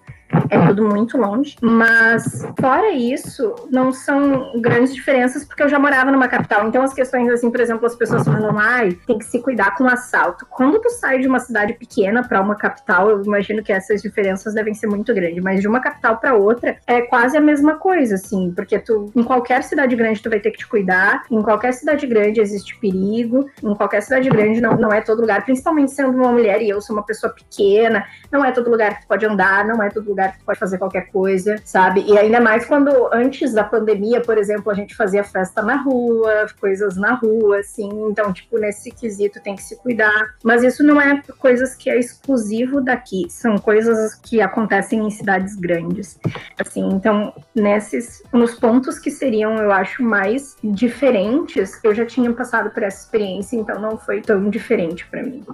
[0.51, 1.57] É tudo muito longe.
[1.63, 6.69] Mas, fora isso, não são grandes diferenças, porque eu já morava numa capital.
[6.69, 9.87] Então, as questões, assim, por exemplo, as pessoas falam, ai, tem que se cuidar com
[9.87, 10.47] assalto.
[10.51, 14.55] Quando tu sai de uma cidade pequena para uma capital, eu imagino que essas diferenças
[14.55, 15.43] devem ser muito grandes.
[15.43, 18.53] Mas de uma capital para outra, é quase a mesma coisa, assim.
[18.55, 21.25] Porque tu, em qualquer cidade grande, tu vai ter que te cuidar.
[21.31, 23.49] Em qualquer cidade grande existe perigo.
[23.63, 25.45] Em qualquer cidade grande não, não é todo lugar.
[25.45, 28.05] Principalmente sendo uma mulher e eu sou uma pessoa pequena.
[28.31, 30.59] Não é todo lugar que tu pode andar, não é todo lugar que tu pode
[30.59, 32.05] fazer qualquer coisa, sabe?
[32.07, 36.47] E ainda mais quando antes da pandemia, por exemplo, a gente fazia festa na rua,
[36.61, 37.89] coisas na rua, assim.
[38.09, 40.35] Então, tipo, nesse quesito tem que se cuidar.
[40.43, 45.57] Mas isso não é coisas que é exclusivo daqui, são coisas que acontecem em cidades
[45.57, 46.19] grandes.
[46.59, 52.71] Assim, então, nesses nos pontos que seriam, eu acho, mais diferentes, eu já tinha passado
[52.71, 55.45] por essa experiência, então não foi tão diferente para mim.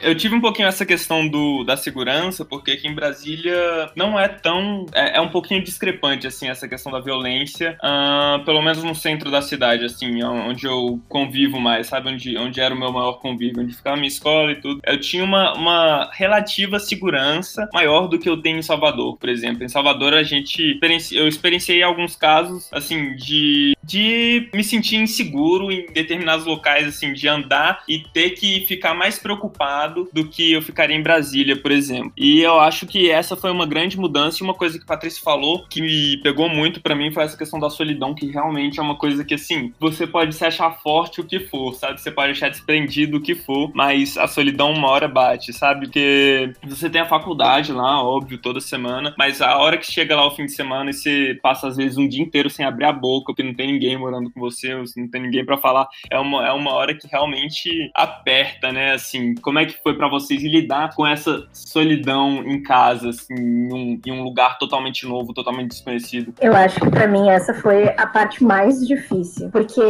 [0.00, 4.28] Eu tive um pouquinho essa questão do, da segurança, porque aqui em Brasília não é
[4.28, 4.86] tão.
[4.92, 7.76] É, é um pouquinho discrepante, assim, essa questão da violência.
[7.82, 12.08] Uh, pelo menos no centro da cidade, assim, onde eu convivo mais, sabe?
[12.08, 14.80] Onde, onde era o meu maior convívio, onde ficava a minha escola e tudo.
[14.84, 19.64] Eu tinha uma, uma relativa segurança maior do que eu tenho em Salvador, por exemplo.
[19.64, 20.78] Em Salvador, a gente.
[21.12, 27.28] Eu experienciei alguns casos, assim, de, de me sentir inseguro em determinados locais, assim, de
[27.28, 32.12] andar e ter que ficar mais preocupado do que eu ficaria em Brasília, por exemplo.
[32.16, 35.22] E eu acho que essa foi uma grande mudança e uma coisa que a Patrícia
[35.22, 38.82] falou que me pegou muito para mim foi essa questão da solidão, que realmente é
[38.82, 42.00] uma coisa que, assim, você pode se achar forte o que for, sabe?
[42.00, 45.86] Você pode achar desprendido o que for, mas a solidão uma hora bate, sabe?
[45.86, 50.26] Porque você tem a faculdade lá, óbvio, toda semana, mas a hora que chega lá
[50.26, 52.92] o fim de semana e você passa, às vezes, um dia inteiro sem abrir a
[52.92, 56.46] boca, porque não tem ninguém morando com você, não tem ninguém para falar, é uma,
[56.46, 58.92] é uma hora que realmente aperta, né?
[58.92, 63.72] Assim, como é que foi para vocês lidar com essa solidão em casa, assim, em
[63.72, 66.34] um, em um lugar totalmente novo, totalmente desconhecido?
[66.40, 69.80] Eu acho que para mim essa foi a parte mais difícil, porque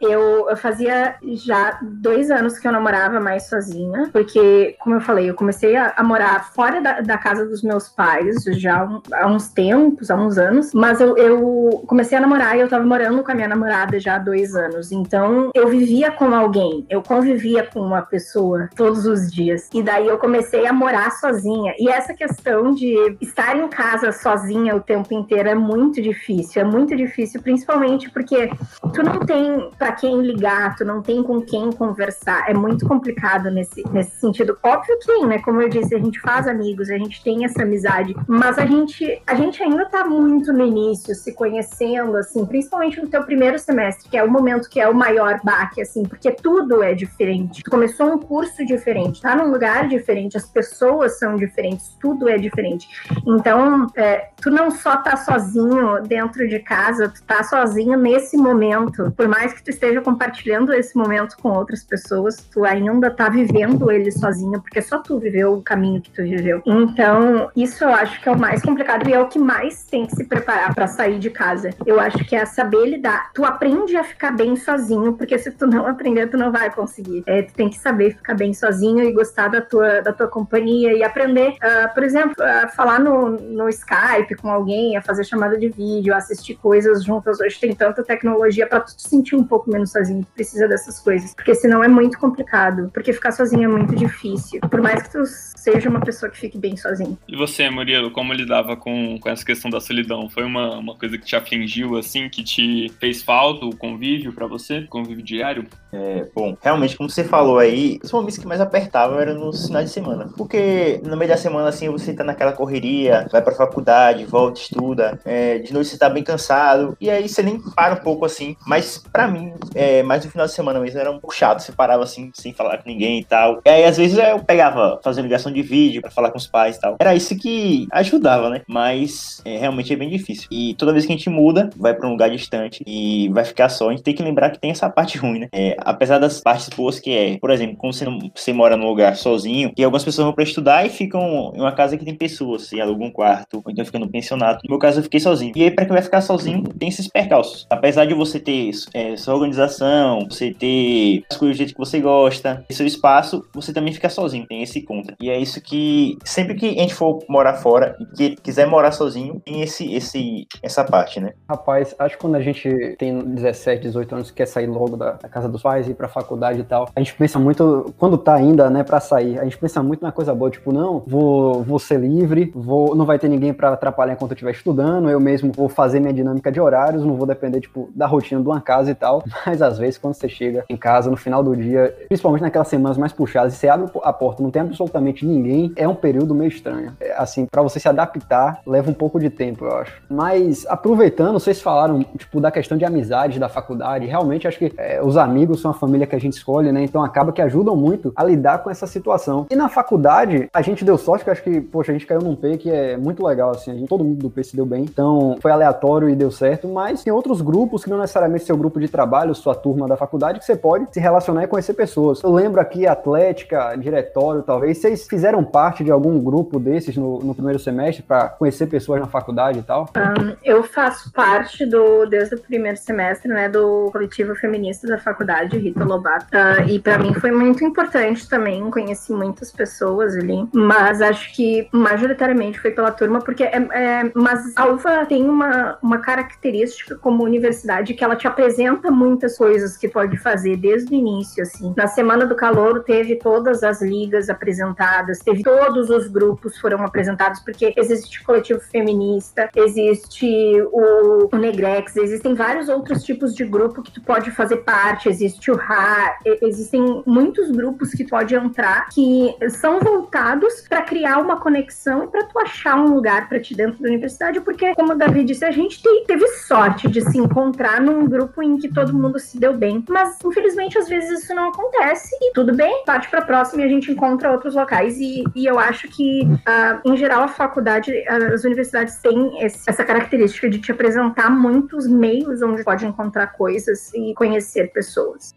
[0.00, 5.00] eu, eu fazia já dois anos que eu não morava mais sozinha, porque, como eu
[5.00, 9.26] falei, eu comecei a, a morar fora da, da, casa dos meus pais já há
[9.26, 13.22] uns tempos, há uns anos, mas eu, eu comecei a namorar e eu tava morando
[13.22, 17.64] com a minha namorada já há dois anos, então eu vivia com alguém, eu convivia
[17.64, 19.68] com uma pessoa todos os dias.
[19.72, 21.74] E daí eu comecei a morar sozinha.
[21.78, 26.62] E essa questão de estar em casa sozinha o tempo inteiro é muito difícil.
[26.62, 28.50] É muito difícil, principalmente porque
[28.92, 32.48] tu não tem para quem ligar, tu não tem com quem conversar.
[32.48, 34.58] É muito complicado nesse, nesse sentido.
[34.62, 38.14] Óbvio que, né, como eu disse, a gente faz amigos, a gente tem essa amizade,
[38.26, 43.08] mas a gente, a gente ainda tá muito no início, se conhecendo, assim, principalmente no
[43.08, 46.82] teu primeiro semestre, que é o momento que é o maior baque, assim, porque tudo
[46.82, 47.62] é diferente.
[47.62, 49.30] Tu começou um curso diferente, tá?
[49.30, 52.88] tá num lugar diferente, as pessoas são diferentes, tudo é diferente.
[53.26, 59.12] Então, é, tu não só tá sozinho dentro de casa, tu tá sozinho nesse momento.
[59.16, 63.90] Por mais que tu esteja compartilhando esse momento com outras pessoas, tu ainda tá vivendo
[63.90, 66.60] ele sozinho, porque só tu viveu o caminho que tu viveu.
[66.66, 70.06] Então, isso eu acho que é o mais complicado e é o que mais tem
[70.06, 71.70] que se preparar para sair de casa.
[71.86, 73.30] Eu acho que é saber lidar.
[73.32, 77.22] Tu aprende a ficar bem sozinho, porque se tu não aprender, tu não vai conseguir.
[77.26, 80.92] É, tu tem que saber ficar bem sozinho e gostar da tua, da tua companhia
[80.92, 85.58] e aprender, uh, por exemplo, a falar no, no Skype com alguém, a fazer chamada
[85.58, 87.40] de vídeo, a assistir coisas juntas.
[87.40, 90.24] Hoje tem tanta tecnologia para tu te sentir um pouco menos sozinho.
[90.24, 92.90] Tu precisa dessas coisas, porque senão é muito complicado.
[92.92, 94.60] Porque ficar sozinho é muito difícil.
[94.60, 97.18] Por mais que tu seja uma pessoa que fique bem sozinho.
[97.28, 100.28] E você, Murilo, como lidava com, com essa questão da solidão?
[100.28, 104.46] Foi uma, uma coisa que te afligiu, assim, que te fez falta o convívio para
[104.46, 105.66] você, convívio diário?
[105.92, 109.86] É, bom, realmente, como você falou aí, os momentos que mais apertavam eram nos finais
[109.86, 110.30] de semana.
[110.36, 115.18] Porque no meio da semana, assim, você tá naquela correria, vai pra faculdade, volta, estuda,
[115.24, 118.56] é, de noite você tá bem cansado, e aí você nem para um pouco assim.
[118.66, 121.60] Mas para mim, é, mais no final de semana mesmo, era um chato.
[121.60, 123.60] Você parava assim, sem falar com ninguém e tal.
[123.64, 126.76] E aí, às vezes, eu pegava, fazendo ligação de vídeo para falar com os pais
[126.76, 126.96] e tal.
[127.00, 128.62] Era isso que ajudava, né?
[128.66, 130.48] Mas é, realmente é bem difícil.
[130.50, 133.68] E toda vez que a gente muda, vai para um lugar distante e vai ficar
[133.68, 135.48] só, a gente tem que lembrar que tem essa parte ruim, né?
[135.52, 138.88] É, apesar das partes boas que é, por exemplo, quando você, não, você mora num
[138.88, 142.14] lugar sozinho, e algumas pessoas vão para estudar e ficam em uma casa que tem
[142.14, 144.60] pessoas, e alugam um quarto, ou então fica no pensionato.
[144.64, 145.52] No meu caso, eu fiquei sozinho.
[145.56, 147.66] E aí, para quem vai ficar sozinho, tem esses percalços.
[147.70, 152.00] Apesar de você ter é, sua organização, você ter as coisas do jeito que você
[152.00, 154.46] gosta, seu espaço, você também fica sozinho.
[154.46, 155.14] Tem esse contra.
[155.20, 158.92] E é isso que sempre que a gente for morar fora e que quiser morar
[158.92, 161.32] sozinho, tem esse, esse, essa parte, né?
[161.48, 165.28] Rapaz, acho que quando a gente tem 17, 18 anos, quer sair logo da, da
[165.28, 168.68] casa dos pais, ir pra faculdade e tal, a gente pensa muito, quando tá ainda,
[168.68, 172.00] né, pra sair, a gente pensa muito na coisa boa, tipo, não, vou, vou ser
[172.00, 175.68] livre, vou, não vai ter ninguém para atrapalhar enquanto eu estiver estudando, eu mesmo vou
[175.68, 178.94] fazer minha dinâmica de horários, não vou depender, tipo, da rotina de uma casa e
[178.94, 182.66] tal, mas às vezes quando você chega em casa no final do dia, principalmente naquelas
[182.66, 186.34] semanas mais puxadas, e você abre a porta, não tem absolutamente ninguém, é um período
[186.34, 186.96] meio estranho.
[187.00, 190.02] É, assim, para você se adaptar, leva um pouco de tempo, eu acho.
[190.08, 195.00] Mas aproveitando, vocês falaram, tipo, da questão de amizade da faculdade, realmente acho que é,
[195.02, 196.82] os amigos são a família que a gente escolhe, né?
[196.82, 199.46] Então acaba que ajudam muito a lidar com essa situação.
[199.50, 202.20] E na faculdade, a gente deu sorte, que eu acho que, poxa, a gente caiu
[202.20, 204.84] num P que é muito legal, assim, gente, todo mundo do P se deu bem.
[204.84, 208.80] Então foi aleatório e deu certo, mas tem outros grupos que não necessariamente seu grupo
[208.80, 212.22] de trabalho, sua turma da faculdade, que você pode se relacionar e conhecer pessoas.
[212.22, 217.34] Eu lembro aqui, Atlética, Diretório, talvez, vocês fizeram parte de algum grupo desses no, no
[217.34, 219.88] primeiro semestre para conhecer pessoas na faculdade e tal?
[219.96, 225.49] Um, eu faço parte do, desde o primeiro semestre, né, do coletivo feminista da faculdade,
[225.56, 226.26] Rita Lobato.
[226.26, 231.68] Uh, e para mim foi muito importante também, conheci muitas pessoas ali, mas acho que
[231.72, 237.24] majoritariamente foi pela turma, porque é, é, mas a UFA tem uma, uma característica como
[237.24, 241.72] universidade que ela te apresenta muitas coisas que pode fazer desde o início, assim.
[241.76, 247.40] Na semana do calor teve todas as ligas apresentadas, teve todos os grupos foram apresentados,
[247.40, 250.26] porque existe o coletivo feminista, existe
[250.72, 255.39] o, o Negrex, existem vários outros tipos de grupo que tu pode fazer parte, existe
[255.48, 261.40] o RA, existem muitos grupos que tu pode entrar que são voltados para criar uma
[261.40, 264.96] conexão e para tu achar um lugar para ti dentro da universidade, porque como o
[264.96, 268.92] Davi disse, a gente te, teve sorte de se encontrar num grupo em que todo
[268.92, 273.08] mundo se deu bem, mas infelizmente às vezes isso não acontece e tudo bem, parte
[273.08, 276.96] para próxima e a gente encontra outros locais e, e eu acho que uh, em
[276.96, 282.64] geral a faculdade, as universidades têm esse, essa característica de te apresentar muitos meios onde
[282.64, 285.29] pode encontrar coisas e conhecer pessoas.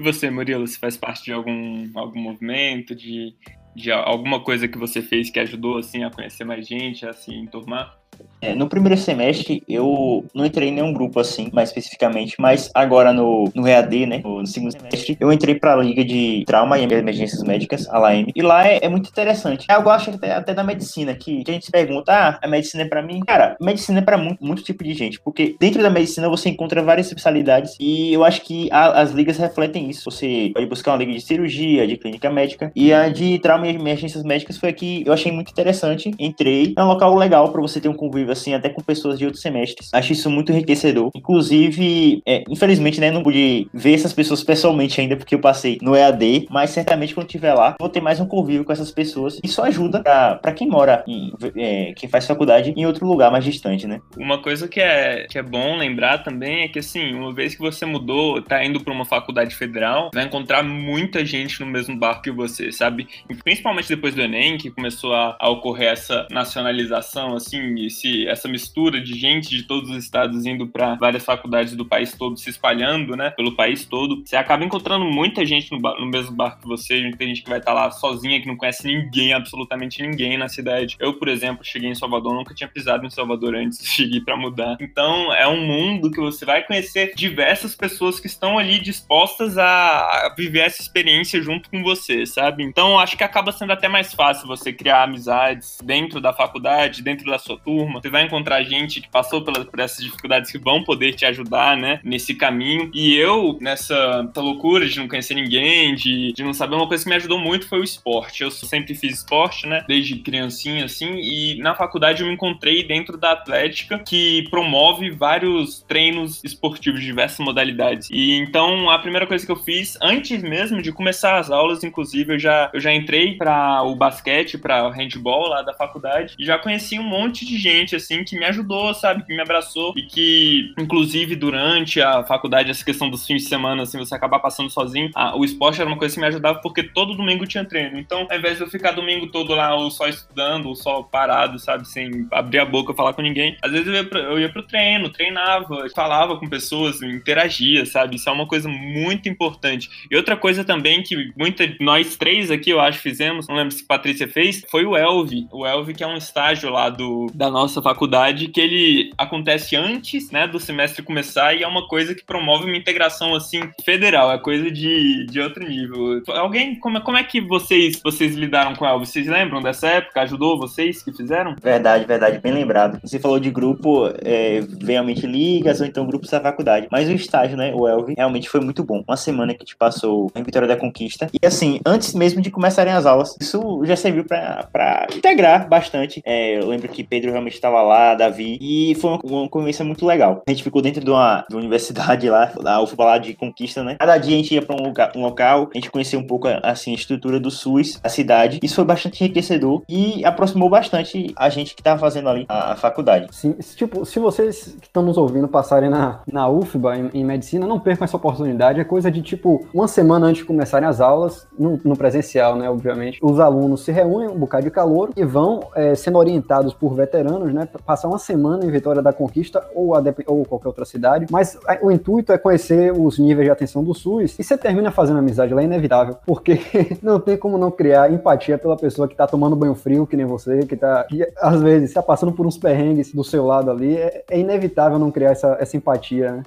[0.00, 3.34] E você, Murilo, você faz parte de algum, algum movimento, de,
[3.76, 7.34] de alguma coisa que você fez que ajudou assim a conhecer mais gente, a se
[7.34, 7.99] enturmar?
[8.40, 13.12] É, no primeiro semestre, eu não entrei em nenhum grupo assim, mais especificamente, mas agora
[13.12, 17.42] no, no EAD, né, no, segundo semestre, eu entrei pra Liga de Trauma e Emergências
[17.42, 19.66] Médicas, a LAM, e lá é, é muito interessante.
[19.70, 22.84] Eu gosto até, até da medicina, que, que, a gente se pergunta, ah, a medicina
[22.84, 23.20] é pra mim?
[23.26, 26.82] Cara, medicina é pra muito, muito tipo de gente, porque dentro da medicina você encontra
[26.82, 30.10] várias especialidades e eu acho que a, as ligas refletem isso.
[30.10, 33.74] Você pode buscar uma liga de cirurgia, de clínica médica, e a de Trauma e
[33.74, 36.10] Emergências Médicas foi a que eu achei muito interessante.
[36.18, 39.24] Entrei, é um local legal para você ter um convívio assim, até com pessoas de
[39.24, 39.90] outros semestres.
[39.92, 41.10] Acho isso muito enriquecedor.
[41.14, 45.94] Inclusive, é, infelizmente, né, não pude ver essas pessoas pessoalmente ainda, porque eu passei no
[45.94, 49.38] EAD, mas certamente quando estiver lá, vou ter mais um convívio com essas pessoas.
[49.42, 53.86] Isso ajuda para quem mora, em, é, quem faz faculdade em outro lugar mais distante,
[53.86, 54.00] né?
[54.16, 57.60] Uma coisa que é, que é bom lembrar também é que, assim, uma vez que
[57.60, 62.22] você mudou, tá indo para uma faculdade federal, vai encontrar muita gente no mesmo barco
[62.22, 63.08] que você, sabe?
[63.44, 69.00] Principalmente depois do Enem, que começou a, a ocorrer essa nacionalização, assim, esse, essa mistura
[69.00, 73.16] de gente de todos os estados indo para várias faculdades do país todo, se espalhando,
[73.16, 77.10] né, pelo país todo, você acaba encontrando muita gente no, no mesmo barco que você,
[77.16, 80.48] tem gente que vai estar tá lá sozinha, que não conhece ninguém, absolutamente ninguém na
[80.48, 80.96] cidade.
[80.98, 84.76] Eu, por exemplo, cheguei em Salvador, nunca tinha pisado em Salvador antes, cheguei para mudar.
[84.80, 90.34] Então, é um mundo que você vai conhecer diversas pessoas que estão ali dispostas a
[90.36, 92.62] viver essa experiência junto com você, sabe?
[92.62, 97.26] Então, acho que acaba sendo até mais fácil você criar amizades dentro da faculdade, dentro
[97.26, 101.14] da sua turma, vai encontrar gente que passou pelas, por essas dificuldades que vão poder
[101.14, 102.90] te ajudar, né, nesse caminho.
[102.94, 107.10] E eu, nessa loucura de não conhecer ninguém, de, de não saber, uma coisa que
[107.10, 108.42] me ajudou muito foi o esporte.
[108.42, 113.16] Eu sempre fiz esporte, né, desde criancinha, assim, e na faculdade eu me encontrei dentro
[113.16, 118.08] da Atlética, que promove vários treinos esportivos diversas modalidades.
[118.10, 122.34] E então a primeira coisa que eu fiz, antes mesmo de começar as aulas, inclusive,
[122.34, 126.44] eu já, eu já entrei para o basquete, para o handball lá da faculdade, e
[126.44, 130.02] já conheci um monte de gente, assim, que me ajudou, sabe, que me abraçou, e
[130.02, 134.70] que, inclusive, durante a faculdade, essa questão dos fins de semana, assim, você acabar passando
[134.70, 137.98] sozinho, a, o esporte era uma coisa que me ajudava, porque todo domingo tinha treino.
[137.98, 141.58] Então, ao invés de eu ficar domingo todo lá, ou só estudando, ou só parado,
[141.58, 144.48] sabe, sem abrir a boca, falar com ninguém, às vezes eu ia, pra, eu ia
[144.50, 148.16] pro treino, treinava, falava com pessoas, interagia, sabe?
[148.16, 149.88] Isso é uma coisa muito importante.
[150.10, 153.82] E outra coisa também que muita, nós três aqui, eu acho, fizemos, não lembro se
[153.82, 155.46] a Patrícia fez, foi o Elvi.
[155.50, 160.30] O Elvi, que é um estágio lá do, da nossa faculdade, que ele acontece antes,
[160.30, 164.30] né, do semestre começar e é uma coisa que promove uma integração, assim, federal.
[164.30, 166.22] É coisa de, de outro nível.
[166.28, 169.06] Alguém, como, como é que vocês, vocês lidaram com Elvi?
[169.06, 170.20] Vocês lembram dessa época?
[170.22, 171.56] Ajudou vocês que fizeram?
[171.62, 173.00] Verdade, verdade, bem lembrado.
[173.02, 176.88] Você falou de grupo, é, realmente ligas ou então grupos da faculdade.
[176.90, 179.02] Mas o estágio, né, o Elvi, realmente foi muito bom.
[179.06, 181.28] Uma semana que gente passou em Vitória da Conquista.
[181.32, 186.20] E assim, antes mesmo de começarem as aulas, isso já serviu para integrar bastante.
[186.24, 190.42] É, eu lembro que Pedro realmente estava lá, Davi, e foi uma, convivência muito legal.
[190.46, 193.82] A gente ficou dentro de uma, de uma universidade lá, a UFBA lá de Conquista,
[193.82, 193.96] né?
[193.98, 196.48] Cada dia a gente ia para um, lugar, um local, a gente conhecia um pouco
[196.62, 198.58] assim, a estrutura do SUS, a cidade.
[198.62, 202.76] Isso foi bastante enriquecedor e aproximou bastante a gente que estava fazendo ali a, a,
[202.76, 203.26] faculdade.
[203.30, 207.66] Sim, tipo, se vocês que estão nos ouvindo passarem na, na UFBA em, em medicina,
[207.66, 208.80] não percam essa oportunidade.
[208.80, 212.68] É coisa de tipo uma semana antes de começarem as aulas, no, no presencial, né?
[212.68, 216.94] Obviamente, os alunos se reúnem, um bocado de calor, e vão é, sendo orientados por
[216.94, 217.59] veteranos, né?
[217.66, 219.92] Passar uma semana em Vitória da Conquista ou,
[220.26, 221.26] ou qualquer outra cidade.
[221.30, 225.18] Mas o intuito é conhecer os níveis de atenção do SUS e você termina fazendo
[225.18, 226.60] amizade lá, é inevitável, porque
[227.02, 230.26] não tem como não criar empatia pela pessoa que tá tomando banho frio, que nem
[230.26, 233.96] você, que tá, que, às vezes, tá passando por uns perrengues do seu lado ali.
[233.96, 236.42] É, é inevitável não criar essa, essa empatia, né?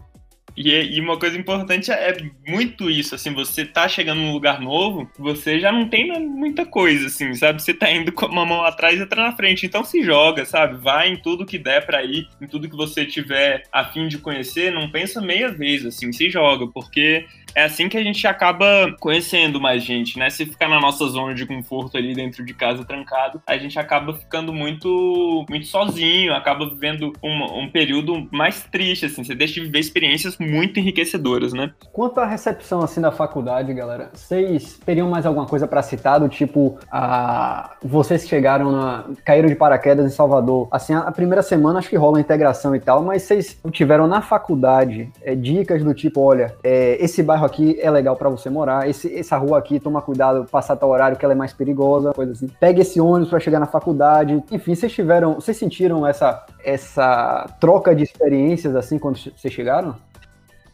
[0.55, 2.15] E, e, uma coisa importante é
[2.47, 7.07] muito isso, assim, você tá chegando num lugar novo, você já não tem muita coisa,
[7.07, 7.61] assim, sabe?
[7.61, 10.77] Você tá indo com uma mão atrás e outra na frente, então se joga, sabe?
[10.77, 14.17] Vai em tudo que der para ir, em tudo que você tiver a fim de
[14.19, 17.25] conhecer, não pensa meia vez, assim, se joga, porque
[17.55, 20.29] é assim que a gente acaba conhecendo mais gente, né?
[20.29, 24.13] Se ficar na nossa zona de conforto ali dentro de casa trancado, a gente acaba
[24.13, 29.23] ficando muito, muito sozinho, acaba vivendo um, um período mais triste, assim.
[29.23, 31.71] Você deixa de viver experiências muito enriquecedoras, né?
[31.91, 36.29] Quanto à recepção, assim, da faculdade, galera, vocês teriam mais alguma coisa para citar, do
[36.29, 37.75] tipo, a...
[37.83, 39.05] vocês chegaram na...
[39.23, 42.79] caíram de paraquedas em Salvador, assim, a primeira semana acho que rola a integração e
[42.79, 47.45] tal, mas vocês tiveram na faculdade é, dicas do tipo, olha, é, esse bairro bairro
[47.45, 51.17] aqui é legal para você morar, esse, essa rua aqui, toma cuidado, passar tal horário
[51.17, 52.47] que ela é mais perigosa, coisa assim.
[52.59, 54.41] Pegue esse ônibus para chegar na faculdade.
[54.51, 59.95] Enfim, vocês tiveram, vocês sentiram essa, essa troca de experiências assim quando vocês chegaram?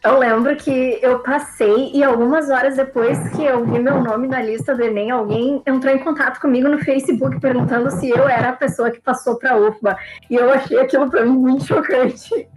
[0.02, 4.40] Eu lembro que eu passei e algumas horas depois que eu vi meu nome na
[4.40, 8.56] lista do Enem, alguém entrou em contato comigo no Facebook perguntando se eu era a
[8.56, 9.98] pessoa que passou para UFBA.
[10.30, 12.48] E eu achei aquilo para mim muito chocante.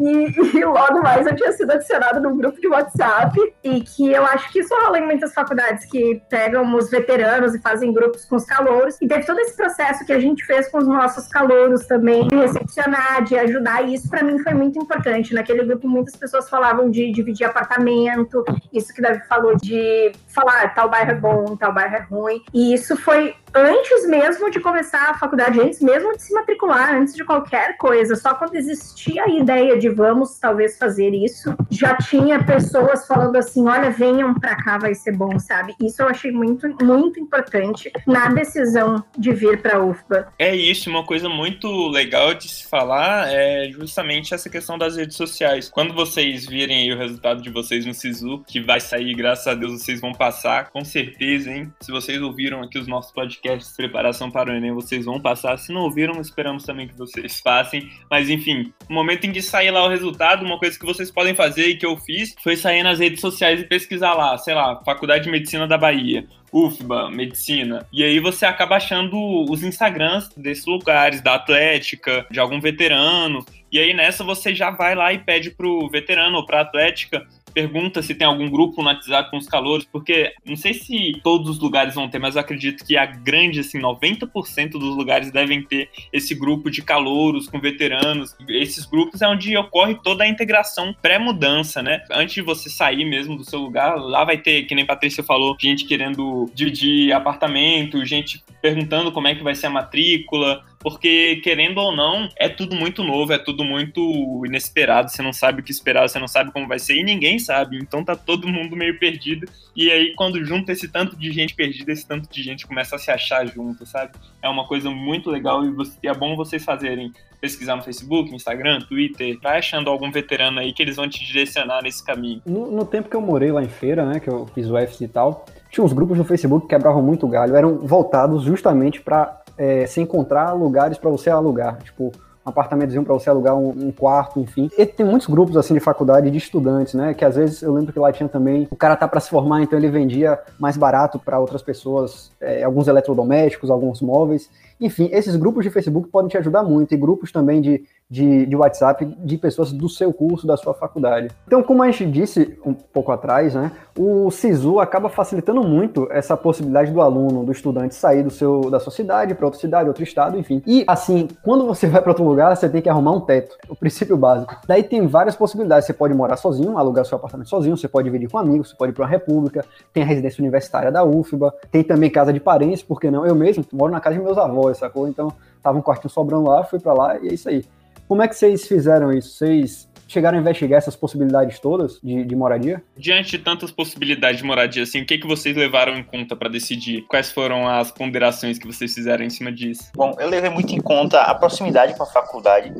[0.00, 4.24] E, e, logo mais eu tinha sido adicionada num grupo de WhatsApp e que eu
[4.24, 8.36] acho que isso rola em muitas faculdades que pegam os veteranos e fazem grupos com
[8.36, 8.96] os calouros.
[9.00, 12.34] E teve todo esse processo que a gente fez com os nossos calouros também, de
[12.34, 13.86] recepcionar, de ajudar.
[13.86, 15.34] E isso para mim foi muito importante.
[15.34, 20.88] Naquele grupo muitas pessoas falavam de dividir apartamento, isso que Davi falou de falar tal
[20.88, 22.40] bairro é bom, tal bairro é ruim.
[22.54, 27.14] E isso foi antes mesmo de começar a faculdade, antes mesmo de se matricular, antes
[27.14, 28.16] de qualquer coisa.
[28.16, 33.66] Só quando existia a ideia de vamos talvez fazer isso, já tinha pessoas falando assim:
[33.68, 35.74] olha, venham para cá, vai ser bom, sabe?
[35.80, 40.32] Isso eu achei muito, muito importante na decisão de vir para a UFBA.
[40.38, 45.16] É isso, uma coisa muito legal de se falar é justamente essa questão das redes
[45.16, 45.68] sociais.
[45.68, 49.72] Quando vocês virem o resultado de vocês no SISU, que vai sair, graças a Deus,
[49.72, 51.72] vocês vão passar, com certeza, hein?
[51.80, 55.56] Se vocês ouviram aqui os nossos podcasts de preparação para o Enem, vocês vão passar.
[55.58, 57.90] Se não ouviram, esperamos também que vocês passem.
[58.10, 61.34] Mas enfim, no momento em que sair lá o resultado, uma coisa que vocês podem
[61.34, 64.82] fazer e que eu fiz foi sair nas redes sociais e pesquisar lá, sei lá,
[64.84, 66.26] Faculdade de Medicina da Bahia.
[66.52, 67.86] UFBA, medicina.
[67.92, 69.16] E aí você acaba achando
[69.48, 73.44] os Instagrams desses lugares, da Atlética, de algum veterano.
[73.70, 78.02] E aí nessa você já vai lá e pede pro veterano ou pra Atlética pergunta
[78.02, 81.58] se tem algum grupo no WhatsApp com os calouros, porque não sei se todos os
[81.58, 85.88] lugares vão ter, mas eu acredito que a grande, assim, 90% dos lugares devem ter
[86.12, 88.36] esse grupo de calouros com veteranos.
[88.48, 92.02] Esses grupos é onde ocorre toda a integração pré-mudança, né?
[92.10, 95.56] Antes de você sair mesmo do seu lugar, lá vai ter, que nem Patrícia falou,
[95.58, 101.78] gente querendo dividir apartamento, gente perguntando como é que vai ser a matrícula, porque querendo
[101.78, 105.70] ou não, é tudo muito novo, é tudo muito inesperado, você não sabe o que
[105.70, 108.98] esperar, você não sabe como vai ser e ninguém sabe, então tá todo mundo meio
[108.98, 109.46] perdido.
[109.76, 112.98] E aí quando junta esse tanto de gente perdida, esse tanto de gente começa a
[112.98, 114.12] se achar junto, sabe?
[114.42, 119.38] É uma coisa muito legal e, é bom vocês fazerem pesquisar no Facebook, Instagram, Twitter,
[119.42, 122.42] vai achando algum veterano aí que eles vão te direcionar nesse caminho.
[122.44, 125.04] No, no tempo que eu morei lá em feira, né, que eu fiz o UFC
[125.04, 129.39] e tal, tinha uns grupos no Facebook que quebravam muito galho, eram voltados justamente para
[129.60, 132.10] é, se encontrar lugares para você alugar, tipo
[132.44, 134.70] um apartamentozinho para você alugar um, um, quarto, enfim.
[134.78, 137.12] E tem muitos grupos assim de faculdade de estudantes, né?
[137.12, 138.66] Que às vezes eu lembro que lá tinha também.
[138.70, 142.62] O cara tá para se formar, então ele vendia mais barato para outras pessoas, é,
[142.62, 144.48] alguns eletrodomésticos, alguns móveis.
[144.80, 148.56] Enfim, esses grupos de Facebook podem te ajudar muito, e grupos também de de, de
[148.56, 151.28] WhatsApp de pessoas do seu curso, da sua faculdade.
[151.46, 156.36] Então, como a gente disse um pouco atrás, né, o SISU acaba facilitando muito essa
[156.36, 160.02] possibilidade do aluno, do estudante sair do seu, da sua cidade para outra cidade, outro
[160.02, 160.60] estado, enfim.
[160.66, 163.76] E assim, quando você vai para outro lugar, você tem que arrumar um teto, o
[163.76, 164.56] princípio básico.
[164.66, 165.86] Daí tem várias possibilidades.
[165.86, 168.90] Você pode morar sozinho, alugar seu apartamento sozinho, você pode dividir com amigos, você pode
[168.90, 172.82] ir para uma república, tem a residência universitária da UFBA, tem também casa de parentes,
[172.82, 173.24] porque não?
[173.24, 175.08] Eu mesmo moro na casa de meus avós, sacou?
[175.08, 177.64] Então, tava um quartinho sobrando lá, fui para lá e é isso aí.
[178.08, 179.30] Como é que vocês fizeram isso?
[179.36, 182.82] Vocês chegaram a investigar essas possibilidades todas de, de, moradia?
[182.96, 186.48] Diante de tantas possibilidades de moradia, assim, o que, que vocês levaram em conta para
[186.48, 187.02] decidir?
[187.02, 189.92] Quais foram as ponderações que vocês fizeram em cima disso?
[189.94, 192.74] Bom, eu levei muito em conta a proximidade com a faculdade,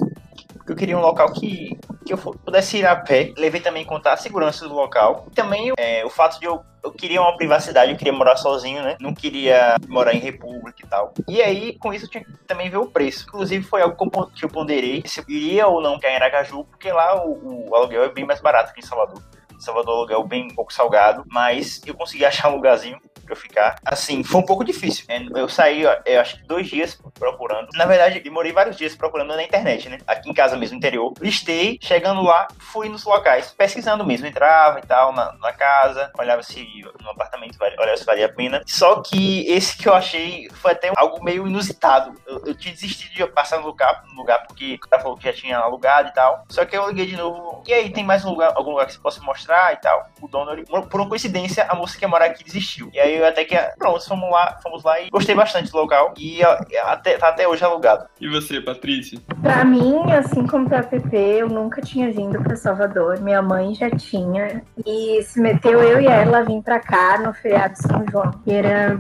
[0.71, 3.33] eu queria um local que, que eu pudesse ir a pé.
[3.37, 5.27] Levei também em conta a segurança do local.
[5.31, 8.83] E também é, o fato de eu eu queria uma privacidade, eu queria morar sozinho,
[8.83, 8.97] né?
[8.99, 11.13] Não queria morar em república e tal.
[11.29, 13.27] E aí, com isso, eu tinha que também ver o preço.
[13.29, 13.97] Inclusive, foi algo
[14.35, 18.05] que eu ponderei se eu iria ou não em Aracaju, porque lá o, o aluguel
[18.05, 19.23] é bem mais barato que em Salvador.
[19.59, 22.99] Salvador aluguel bem um pouco salgado, mas eu consegui achar um lugarzinho
[23.31, 23.77] pra eu ficar.
[23.85, 25.05] Assim, foi um pouco difícil.
[25.09, 25.27] Né?
[25.35, 27.69] Eu saí, ó, eu acho que dois dias procurando.
[27.75, 29.99] Na verdade, demorei vários dias procurando na internet, né?
[30.07, 31.13] Aqui em casa mesmo, interior.
[31.21, 34.27] Listei, chegando lá, fui nos locais, pesquisando mesmo.
[34.27, 36.65] Entrava e tal na, na casa, olhava se
[37.03, 38.63] no apartamento olhava se valia a pena.
[38.67, 42.15] Só que esse que eu achei foi até algo meio inusitado.
[42.27, 45.25] Eu, eu tinha desistido de passar no lugar, no lugar porque o cara falou que
[45.25, 46.45] já tinha alugado e tal.
[46.49, 47.63] Só que eu liguei de novo.
[47.67, 49.41] E aí, tem mais um lugar, algum lugar que você possa mostrar?
[49.41, 50.09] mostrar e tal.
[50.21, 52.91] O dono, ele, por uma coincidência, a moça que ia morar aqui desistiu.
[52.93, 56.15] E aí eu até que, pronto, fomos lá, fomos lá e gostei bastante do local.
[56.19, 56.43] E
[56.85, 58.07] até, tá até hoje alugado.
[58.21, 59.19] E você, Patrícia?
[59.43, 63.21] Pra mim, assim como pra PP, eu nunca tinha vindo pra Salvador.
[63.21, 64.63] Minha mãe já tinha.
[64.85, 68.31] E se meteu eu e ela a vir pra cá no feriado de São João.
[68.47, 68.99] E era.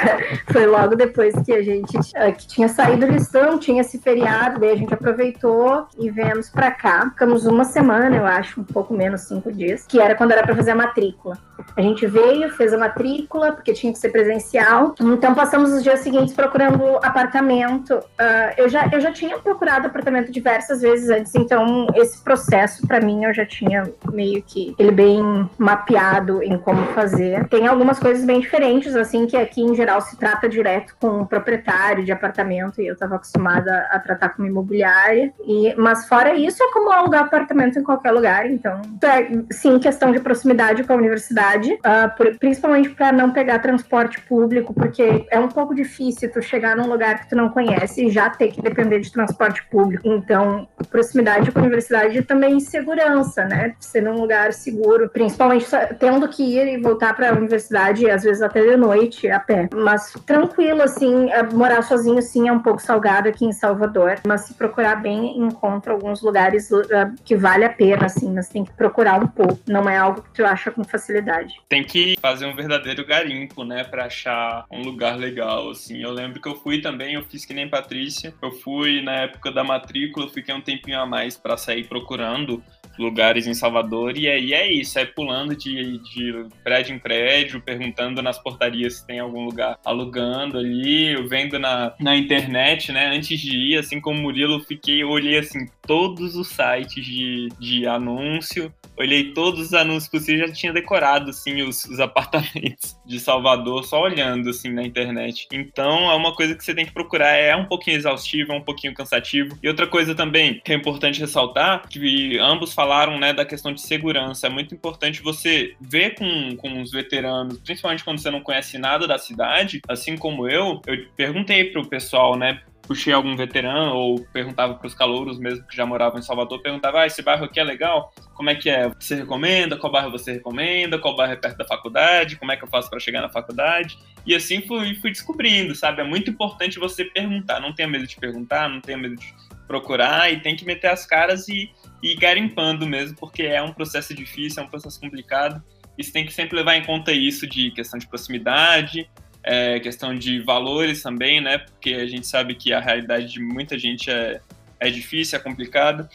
[0.52, 1.92] Foi logo depois que a gente
[2.36, 7.08] que tinha saído lição, tinha esse feriado, daí a gente aproveitou e viemos pra cá.
[7.10, 10.56] Ficamos uma semana, eu acho, um pouco menos, cinco dias que era quando era para
[10.56, 11.36] fazer a matrícula.
[11.76, 14.94] A gente veio, fez a matrícula, porque tinha que ser presencial.
[15.00, 17.94] Então passamos os dias seguintes procurando apartamento.
[17.94, 23.00] Uh, eu, já, eu já tinha procurado apartamento diversas vezes antes, então esse processo, para
[23.00, 27.48] mim, eu já tinha meio que ele bem mapeado em como fazer.
[27.48, 31.26] Tem algumas coisas bem diferentes, assim, que aqui em geral se trata direto com o
[31.26, 35.32] proprietário de apartamento, e eu estava acostumada a tratar com imobiliária.
[35.44, 40.12] E, mas fora isso, é como alugar apartamento em qualquer lugar, então, é, sim, questão
[40.12, 45.38] de proximidade com a universidade, uh, por, principalmente para não pegar transporte público, porque é
[45.38, 48.60] um pouco difícil tu chegar num lugar que tu não conhece e já ter que
[48.60, 50.06] depender de transporte público.
[50.06, 53.74] Então, proximidade com a universidade e também segurança, né?
[53.80, 55.66] Ser num lugar seguro, principalmente
[55.98, 59.68] tendo que ir e voltar para a universidade, às vezes até de noite, a pé.
[59.74, 64.42] Mas tranquilo, assim, é, morar sozinho, sim, é um pouco salgado aqui em Salvador, mas
[64.42, 66.82] se procurar bem, encontra alguns lugares uh,
[67.24, 70.30] que vale a pena, assim, mas tem que procurar um pouco não é algo que
[70.34, 71.54] tu acha com facilidade.
[71.68, 73.31] Tem que fazer um verdadeiro garimpo,
[73.64, 76.02] né, para achar um lugar legal, assim.
[76.02, 78.34] Eu lembro que eu fui também, eu fiz que nem Patrícia.
[78.42, 82.62] Eu fui na época da matrícula, fiquei um tempinho a mais para sair procurando
[82.98, 88.22] lugares em Salvador, e aí é isso, é pulando de, de prédio em prédio, perguntando
[88.22, 93.06] nas portarias se tem algum lugar alugando ali, vendo na, na internet, né?
[93.06, 97.86] Antes de ir, assim como o Murilo, fiquei, olhei assim, todos os sites de, de
[97.86, 103.84] anúncio olhei todos os anúncios possíveis, já tinha decorado, assim, os, os apartamentos de Salvador,
[103.84, 105.48] só olhando, assim, na internet.
[105.52, 108.62] Então, é uma coisa que você tem que procurar, é um pouquinho exaustivo, é um
[108.62, 109.58] pouquinho cansativo.
[109.62, 113.80] E outra coisa também que é importante ressaltar, que ambos falaram, né, da questão de
[113.80, 114.46] segurança.
[114.46, 119.06] É muito importante você ver com, com os veteranos, principalmente quando você não conhece nada
[119.06, 124.74] da cidade, assim como eu, eu perguntei pro pessoal, né, puxei algum veterano ou perguntava
[124.74, 127.64] para os calouros mesmo que já moravam em Salvador, perguntava, ah, esse bairro aqui é
[127.64, 128.12] legal?
[128.34, 128.88] Como é que é?
[128.88, 129.76] Você recomenda?
[129.76, 130.98] Qual bairro você recomenda?
[130.98, 132.36] Qual bairro é perto da faculdade?
[132.36, 133.98] Como é que eu faço para chegar na faculdade?
[134.26, 136.00] E assim fui, fui descobrindo, sabe?
[136.00, 139.34] É muito importante você perguntar, não tenha medo de perguntar, não tenha medo de
[139.66, 141.70] procurar e tem que meter as caras e,
[142.02, 145.62] e garimpando mesmo, porque é um processo difícil, é um processo complicado.
[145.96, 149.08] E você tem que sempre levar em conta isso de questão de proximidade,
[149.42, 151.58] é, questão de valores também, né?
[151.58, 154.40] Porque a gente sabe que a realidade de muita gente é,
[154.78, 156.08] é difícil, é complicada.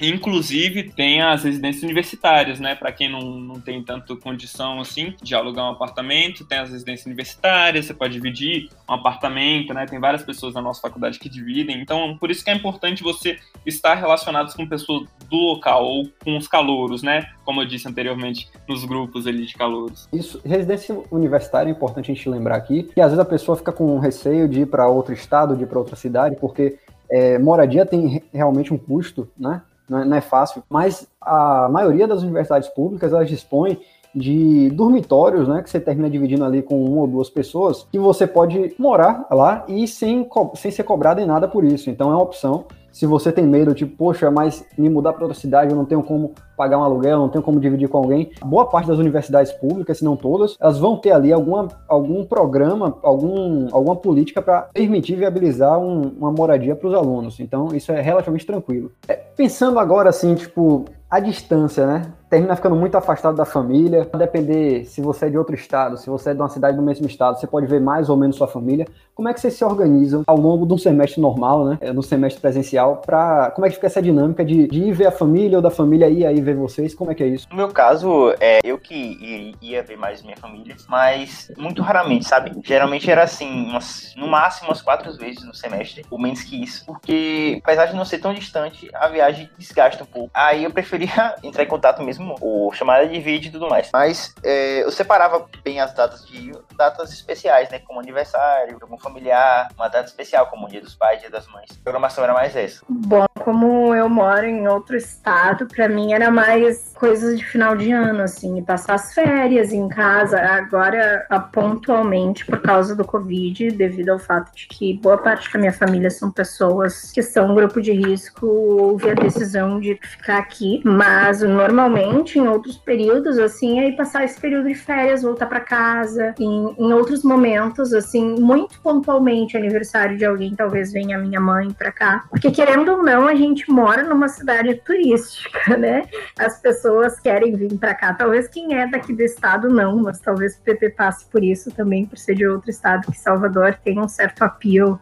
[0.00, 2.74] Inclusive, tem as residências universitárias, né?
[2.74, 7.06] Para quem não, não tem tanto condição assim de alugar um apartamento, tem as residências
[7.06, 9.86] universitárias, você pode dividir um apartamento, né?
[9.86, 11.80] Tem várias pessoas na nossa faculdade que dividem.
[11.80, 16.36] Então, por isso que é importante você estar relacionado com pessoas do local ou com
[16.36, 17.28] os calouros, né?
[17.44, 20.08] Como eu disse anteriormente, nos grupos ali de calouros.
[20.12, 23.72] Isso, residência universitária é importante a gente lembrar aqui, que às vezes a pessoa fica
[23.72, 26.78] com receio de ir para outro estado, de ir para outra cidade, porque
[27.10, 29.62] é, moradia tem realmente um custo, né?
[29.88, 33.78] Não é, não é fácil, mas a maioria das universidades públicas elas dispõem
[34.14, 38.26] de dormitórios, né, que você termina dividindo ali com uma ou duas pessoas, que você
[38.26, 41.90] pode morar lá e sem, sem ser cobrado em nada por isso.
[41.90, 42.64] Então é uma opção
[42.96, 46.02] se você tem medo, tipo, poxa, mas me mudar para outra cidade, eu não tenho
[46.02, 48.30] como pagar um aluguel, não tenho como dividir com alguém.
[48.42, 52.96] Boa parte das universidades públicas, se não todas, elas vão ter ali alguma, algum programa,
[53.02, 57.38] algum, alguma política para permitir viabilizar um, uma moradia para os alunos.
[57.38, 58.90] Então, isso é relativamente tranquilo.
[59.06, 62.02] É, pensando agora, assim, tipo, a distância, né?
[62.28, 64.08] Termina ficando muito afastado da família.
[64.12, 66.82] A depender se você é de outro estado, se você é de uma cidade do
[66.82, 68.86] mesmo estado, você pode ver mais ou menos sua família.
[69.14, 71.78] Como é que vocês se organizam ao longo de um semestre normal, né?
[71.92, 75.12] No semestre presencial, para como é que fica essa dinâmica de, de ir ver a
[75.12, 76.94] família ou da família ir aí ver vocês?
[76.94, 77.46] Como é que é isso?
[77.50, 82.52] No meu caso, é eu que ia ver mais minha família, mas muito raramente, sabe?
[82.62, 86.84] Geralmente era assim, umas, no máximo umas quatro vezes no semestre, ou menos que isso,
[86.84, 90.30] porque apesar de não ser tão distante, a viagem desgasta um pouco.
[90.34, 93.90] Aí eu preferi preferia entrar em contato mesmo, ou chamada de vídeo e tudo mais.
[93.92, 97.78] Mas é, eu separava bem as datas de datas especiais, né?
[97.80, 101.70] Como aniversário, algum familiar, uma data especial, como o Dia dos Pais, Dia das Mães.
[101.70, 102.84] A programação era mais essa.
[102.88, 107.92] Bom, como eu moro em outro estado, para mim era mais coisas de final de
[107.92, 110.40] ano, assim, passar as férias em casa.
[110.40, 115.72] Agora, pontualmente, por causa do Covid, devido ao fato de que boa parte da minha
[115.72, 120.80] família são pessoas que são grupo de risco, houve a decisão de ficar aqui.
[120.84, 122.05] Mas normalmente,
[122.38, 126.34] em outros períodos, assim, aí passar esse período de férias, voltar para casa.
[126.38, 131.92] Em, em outros momentos, assim, muito pontualmente, aniversário de alguém, talvez venha minha mãe para
[131.92, 132.24] cá.
[132.30, 136.04] Porque querendo ou não, a gente mora numa cidade turística, né?
[136.38, 138.14] As pessoas querem vir para cá.
[138.14, 142.06] Talvez quem é daqui do estado não, mas talvez o PP passe por isso também,
[142.06, 145.00] por ser de outro estado, que Salvador tem um certo apelo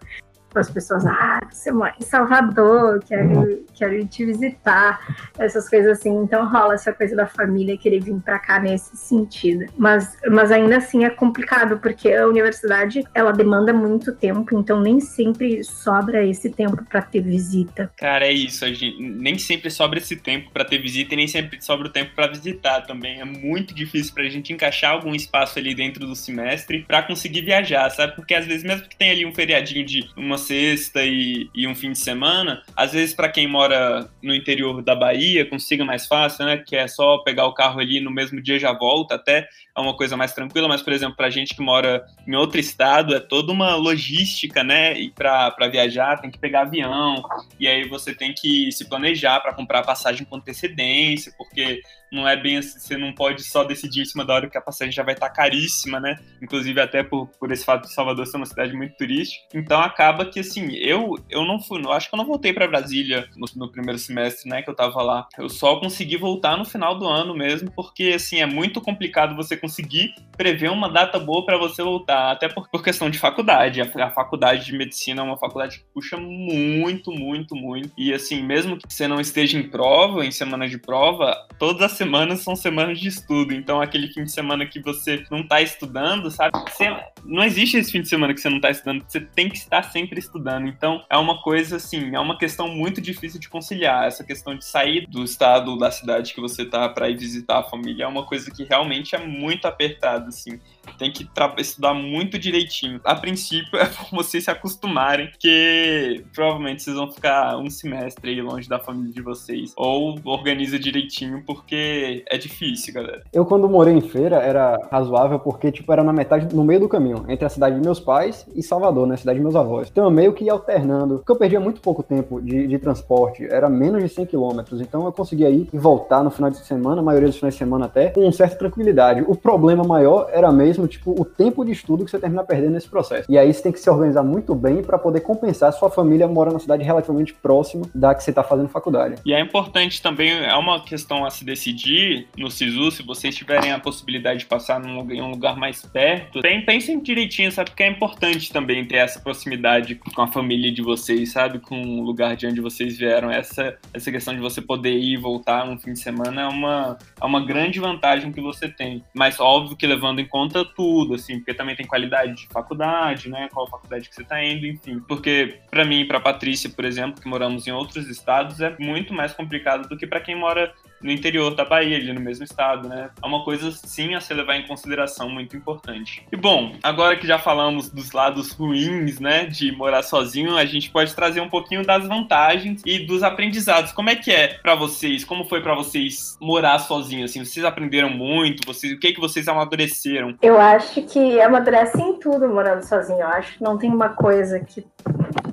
[0.59, 5.01] as pessoas, ah, você mora em Salvador, quero, quero te visitar,
[5.39, 6.11] essas coisas assim.
[6.23, 9.67] Então rola essa coisa da família querer vir para cá nesse sentido.
[9.77, 15.01] Mas, mas ainda assim é complicado, porque a universidade ela demanda muito tempo, então nem
[15.01, 17.91] sempre sobra esse tempo para ter visita.
[17.97, 21.29] Cara, é isso, a gente, nem sempre sobra esse tempo para ter visita e nem
[21.29, 23.21] sempre sobra o tempo para visitar também.
[23.21, 27.91] É muito difícil pra gente encaixar algum espaço ali dentro do semestre para conseguir viajar,
[27.91, 28.15] sabe?
[28.15, 31.75] Porque às vezes, mesmo que tenha ali um feriadinho de uma sexta e, e um
[31.75, 36.45] fim de semana, às vezes para quem mora no interior da Bahia consiga mais fácil,
[36.45, 36.59] né?
[36.59, 39.97] Que é só pegar o carro ali no mesmo dia já volta, até é uma
[39.97, 43.53] coisa mais tranquila, mas por exemplo, para gente que mora em outro estado, é toda
[43.53, 44.99] uma logística, né?
[44.99, 47.23] E para viajar tem que pegar avião,
[47.59, 51.81] e aí você tem que se planejar para comprar passagem com antecedência, porque
[52.15, 54.61] não é bem assim, você não pode só decidir em cima da hora que a
[54.61, 56.19] passagem já vai estar tá caríssima, né?
[56.41, 59.45] Inclusive até por, por esse fato de Salvador ser uma cidade muito turística.
[59.55, 62.69] Então acaba que assim, eu eu não fui, eu acho que eu não voltei para
[62.69, 65.27] Brasília no, no, primeiro semestre, né, que eu tava lá.
[65.39, 69.57] Eu só consegui voltar no final do ano mesmo, porque assim, é muito complicado você
[69.57, 73.81] conseguir prever uma data boa para você voltar, até por, por questão de faculdade.
[73.81, 77.91] A, a faculdade de medicina é uma faculdade que puxa muito, muito, muito.
[77.97, 81.93] E assim, mesmo que você não esteja em prova, em semana de prova, todas as
[82.05, 83.55] semanas são semanas de estudo.
[83.55, 86.53] Então, aquele fim de semana que você não tá estudando, sabe?
[86.71, 86.95] Você,
[87.25, 89.83] não existe esse fim de semana que você não tá estudando, você tem que estar
[89.85, 90.69] sempre estudando.
[90.69, 94.07] Então, é uma coisa assim, é uma questão muito difícil de conciliar.
[94.07, 97.65] Essa questão de sair do estado, da cidade que você tá para ir visitar a
[97.65, 100.61] família é uma coisa que realmente é muito apertada, assim.
[100.99, 101.29] Tem que
[101.59, 103.01] estudar muito direitinho.
[103.05, 108.43] A princípio, é pra vocês se acostumarem, que provavelmente vocês vão ficar um semestre aí
[108.43, 109.73] longe da família de vocês.
[109.77, 113.23] Ou organiza direitinho, porque é difícil, galera.
[113.33, 116.89] Eu, quando morei em feira, era razoável, porque, tipo, era na metade, no meio do
[116.89, 119.15] caminho, entre a cidade de meus pais e Salvador, né?
[119.15, 119.89] A cidade de meus avós.
[119.91, 123.45] Então, eu meio que ia alternando, porque eu perdia muito pouco tempo de, de transporte,
[123.45, 124.81] era menos de 100 quilômetros.
[124.81, 127.59] Então, eu conseguia ir e voltar no final de semana, a maioria dos finais de
[127.59, 129.25] semana até, com certa tranquilidade.
[129.27, 132.89] O problema maior era mesmo, tipo, o tempo de estudo que você termina perdendo nesse
[132.89, 133.31] processo.
[133.31, 135.73] E aí você tem que se organizar muito bem para poder compensar.
[135.73, 139.17] Sua família mora numa cidade relativamente próxima da que você está fazendo faculdade.
[139.25, 143.73] E é importante também, é uma questão a se decidir no SISU, se vocês tiverem
[143.73, 147.71] a possibilidade de passar num em um lugar mais perto, pensem direitinho, sabe?
[147.71, 151.59] Porque é importante também ter essa proximidade com a família de vocês, sabe?
[151.59, 153.31] Com o lugar de onde vocês vieram.
[153.31, 156.99] Essa, essa questão de você poder ir e voltar um fim de semana é uma,
[157.21, 159.05] é uma grande vantagem que você tem.
[159.15, 163.49] Mas óbvio que levando em conta tudo, assim, porque também tem qualidade de faculdade, né?
[163.53, 165.01] Qual faculdade que você está indo, enfim.
[165.01, 169.13] Porque para mim e para Patrícia, por exemplo, que moramos em outros estados, é muito
[169.13, 170.73] mais complicado do que para quem mora
[171.05, 173.11] no interior da Bahia, ali no mesmo estado, né?
[173.23, 176.27] É uma coisa, sim, a se levar em consideração muito importante.
[176.33, 180.91] E bom, agora que já falamos dos lados ruins, né, de morar sozinho, a gente
[180.91, 183.93] pode trazer um pouquinho das vantagens e dos aprendizados.
[183.93, 185.25] Como é que é para vocês?
[185.25, 187.27] Como foi para vocês morar sozinho?
[187.27, 188.67] Assim, vocês aprenderam muito?
[188.67, 190.35] Vocês, o que que vocês amadureceram?
[190.41, 193.21] Eu acho que amadurece em tudo morando sozinho.
[193.21, 194.85] Eu acho que não tem uma coisa que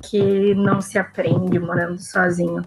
[0.02, 2.64] que não se aprende morando sozinho.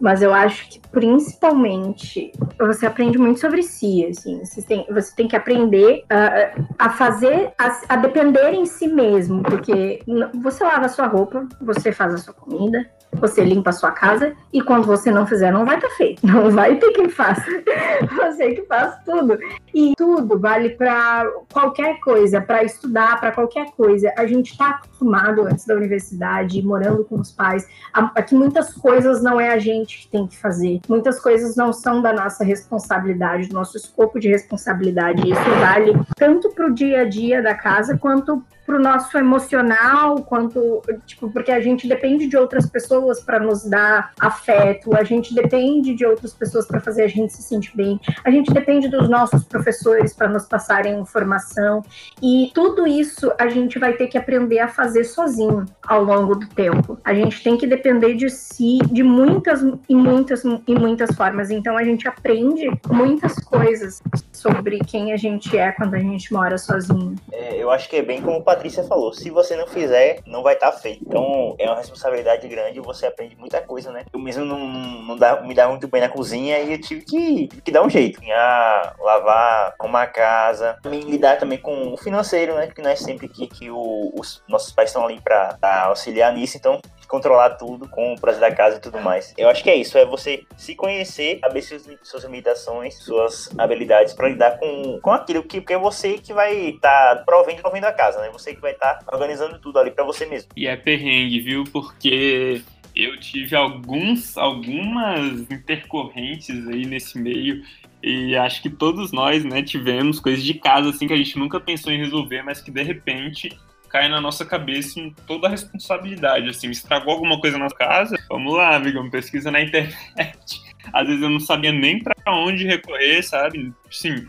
[0.00, 4.44] Mas eu acho que principalmente você aprende muito sobre si, assim.
[4.44, 9.42] Você tem, você tem que aprender a, a fazer, a, a depender em si mesmo,
[9.42, 10.00] porque
[10.42, 14.34] você lava a sua roupa, você faz a sua comida, você limpa a sua casa
[14.52, 16.26] e quando você não fizer, não vai estar tá feito.
[16.32, 17.44] Não vai ter quem faça.
[18.16, 19.38] Você que faz tudo.
[19.74, 24.12] E tudo vale para qualquer coisa, para estudar, para qualquer coisa.
[24.16, 29.40] A gente está acostumado antes da universidade, morando com os pais, aqui muitas coisas não
[29.40, 30.80] é a gente que tem que fazer.
[30.88, 35.22] Muitas coisas não são da nossa responsabilidade, do nosso escopo de responsabilidade.
[35.22, 38.42] Isso vale tanto para o dia a dia da casa quanto
[38.72, 44.12] pro nosso emocional, quanto, tipo, porque a gente depende de outras pessoas para nos dar
[44.18, 48.30] afeto, a gente depende de outras pessoas para fazer a gente se sentir bem, a
[48.30, 51.82] gente depende dos nossos professores para nos passarem informação,
[52.22, 56.48] e tudo isso a gente vai ter que aprender a fazer sozinho ao longo do
[56.48, 56.98] tempo.
[57.04, 61.50] A gente tem que depender de si de muitas e muitas e muitas formas.
[61.50, 64.02] Então a gente aprende muitas coisas
[64.32, 67.14] sobre quem a gente é quando a gente mora sozinho.
[67.30, 70.40] É, eu acho que é bem como o Patrícia falou, se você não fizer, não
[70.40, 71.02] vai estar tá feito.
[71.04, 74.04] Então é uma responsabilidade grande você aprende muita coisa, né?
[74.12, 77.48] Eu mesmo não, não dá, me dá muito bem na cozinha e eu tive que,
[77.48, 78.20] tive que dar um jeito.
[78.20, 82.66] Cozinhar, lavar, arrumar a casa, também lidar também com o financeiro, né?
[82.66, 86.56] Porque não é sempre que, que o, os nossos pais estão ali para auxiliar nisso,
[86.56, 86.80] então
[87.12, 89.34] controlar tudo, com o prazer da casa e tudo mais.
[89.36, 94.14] Eu acho que é isso, é você se conhecer, saber suas, suas limitações, suas habilidades
[94.14, 97.86] para lidar com, com aquilo que, que é você que vai estar tá provendo provendo
[97.86, 98.30] a casa, né?
[98.32, 100.48] Você que vai estar tá organizando tudo ali para você mesmo.
[100.56, 101.64] E é perrengue, viu?
[101.70, 102.62] Porque
[102.96, 107.62] eu tive alguns, algumas intercorrentes aí nesse meio
[108.02, 111.60] e acho que todos nós, né, tivemos coisas de casa assim que a gente nunca
[111.60, 113.50] pensou em resolver, mas que de repente
[113.92, 116.48] cai na nossa cabeça em toda a responsabilidade.
[116.48, 118.16] Assim, estragou alguma coisa na casa?
[118.28, 119.92] Vamos lá, amigão, pesquisa na internet.
[120.92, 123.72] Às vezes eu não sabia nem para onde recorrer, sabe?
[123.90, 124.26] Sim,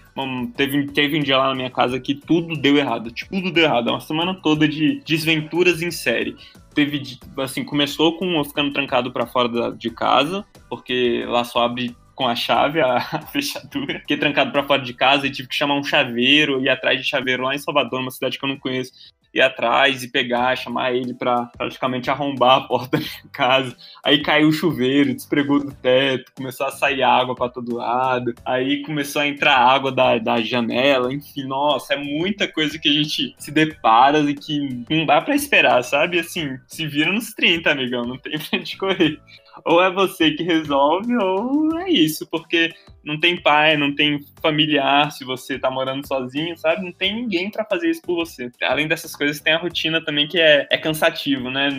[0.55, 3.09] teve, teve um dia lá na minha casa que tudo deu errado.
[3.09, 3.89] Tipo, tudo deu errado.
[3.89, 6.35] Uma semana toda de desventuras em série.
[6.75, 11.63] Teve, assim, começou com eu ficando trancado para fora da, de casa, porque lá só
[11.63, 12.99] abre com a chave, a,
[13.31, 13.99] fechadura.
[13.99, 17.07] Fiquei trancado para fora de casa e tive que chamar um chaveiro, ir atrás de
[17.07, 18.91] chaveiro lá em Salvador, uma cidade que eu não conheço
[19.33, 23.75] ir atrás e pegar, chamar ele para praticamente arrombar a porta da minha casa.
[24.05, 28.33] Aí caiu o chuveiro, despregou do teto, começou a sair água para todo lado.
[28.45, 32.93] Aí começou a entrar água da, da janela, enfim, nossa, é muita coisa que a
[32.93, 36.19] gente se depara e que não dá para esperar, sabe?
[36.19, 39.19] Assim, se vira nos 30, amigão, não tem pra onde correr.
[39.65, 42.71] Ou é você que resolve, ou é isso, porque
[43.03, 46.83] não tem pai, não tem familiar se você tá morando sozinho, sabe?
[46.83, 48.49] Não tem ninguém para fazer isso por você.
[48.61, 51.69] Além dessas coisas, tem a rotina também que é, é cansativo, né?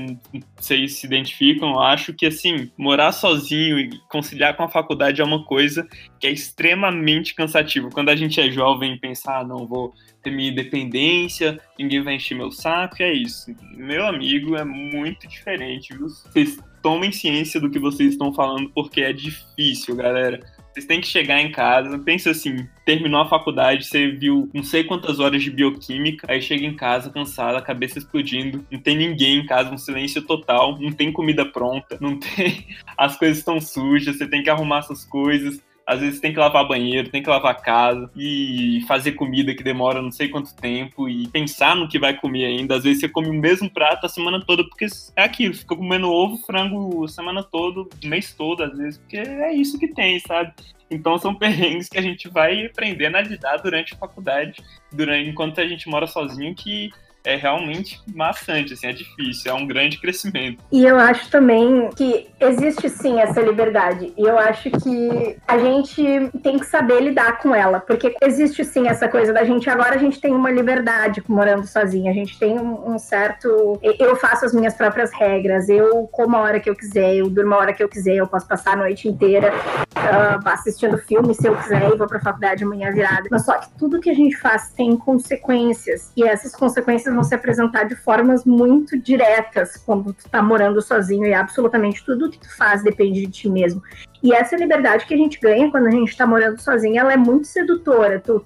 [0.57, 5.25] Vocês se identificam, eu acho que assim, morar sozinho e conciliar com a faculdade é
[5.25, 5.89] uma coisa
[6.21, 7.91] que é extremamente cansativo.
[7.91, 12.35] Quando a gente é jovem, pensar, ah, não, vou ter minha independência, ninguém vai encher
[12.35, 13.55] meu saco, é isso.
[13.77, 16.09] Meu amigo, é muito diferente, viu?
[16.09, 20.39] Vocês tomem ciência do que vocês estão falando, porque é difícil, galera.
[20.71, 24.85] Vocês têm que chegar em casa, pensa assim, terminou a faculdade, você viu não sei
[24.85, 29.47] quantas horas de bioquímica, aí chega em casa cansada, cabeça explodindo, não tem ninguém em
[29.47, 32.67] casa, um silêncio total, não tem comida pronta, não tem.
[32.99, 36.67] As coisas estão sujas, você tem que arrumar essas coisas às vezes tem que lavar
[36.67, 41.29] banheiro, tem que lavar casa e fazer comida que demora não sei quanto tempo e
[41.29, 42.77] pensar no que vai comer ainda.
[42.77, 46.11] Às vezes você come o mesmo prato a semana toda, porque é aquilo, fica comendo
[46.11, 50.53] ovo, frango semana toda, mês todo, às vezes, porque é isso que tem, sabe?
[50.91, 54.63] Então são perrengues que a gente vai aprendendo a lidar durante a faculdade,
[54.93, 56.91] durante, enquanto a gente mora sozinho, que
[57.25, 60.63] é realmente maçante, assim, é difícil, é um grande crescimento.
[60.71, 64.13] E eu acho também que existe sim essa liberdade.
[64.17, 68.89] E eu acho que a gente tem que saber lidar com ela, porque existe sim
[68.89, 72.59] essa coisa da gente agora a gente tem uma liberdade morando sozinha, a gente tem
[72.59, 77.17] um, certo eu faço as minhas próprias regras, eu como a hora que eu quiser,
[77.17, 79.53] eu durmo a hora que eu quiser, eu posso passar a noite inteira
[79.97, 83.29] uh, assistindo filme se eu quiser e vou pra faculdade amanhã virada.
[83.31, 87.35] Mas só que tudo que a gente faz tem consequências e essas consequências vão se
[87.35, 92.57] apresentar de formas muito diretas quando tu tá morando sozinho e absolutamente tudo que tu
[92.57, 93.83] faz depende de ti mesmo.
[94.23, 97.17] E essa liberdade que a gente ganha quando a gente tá morando sozinho, ela é
[97.17, 98.21] muito sedutora.
[98.21, 98.45] Tu,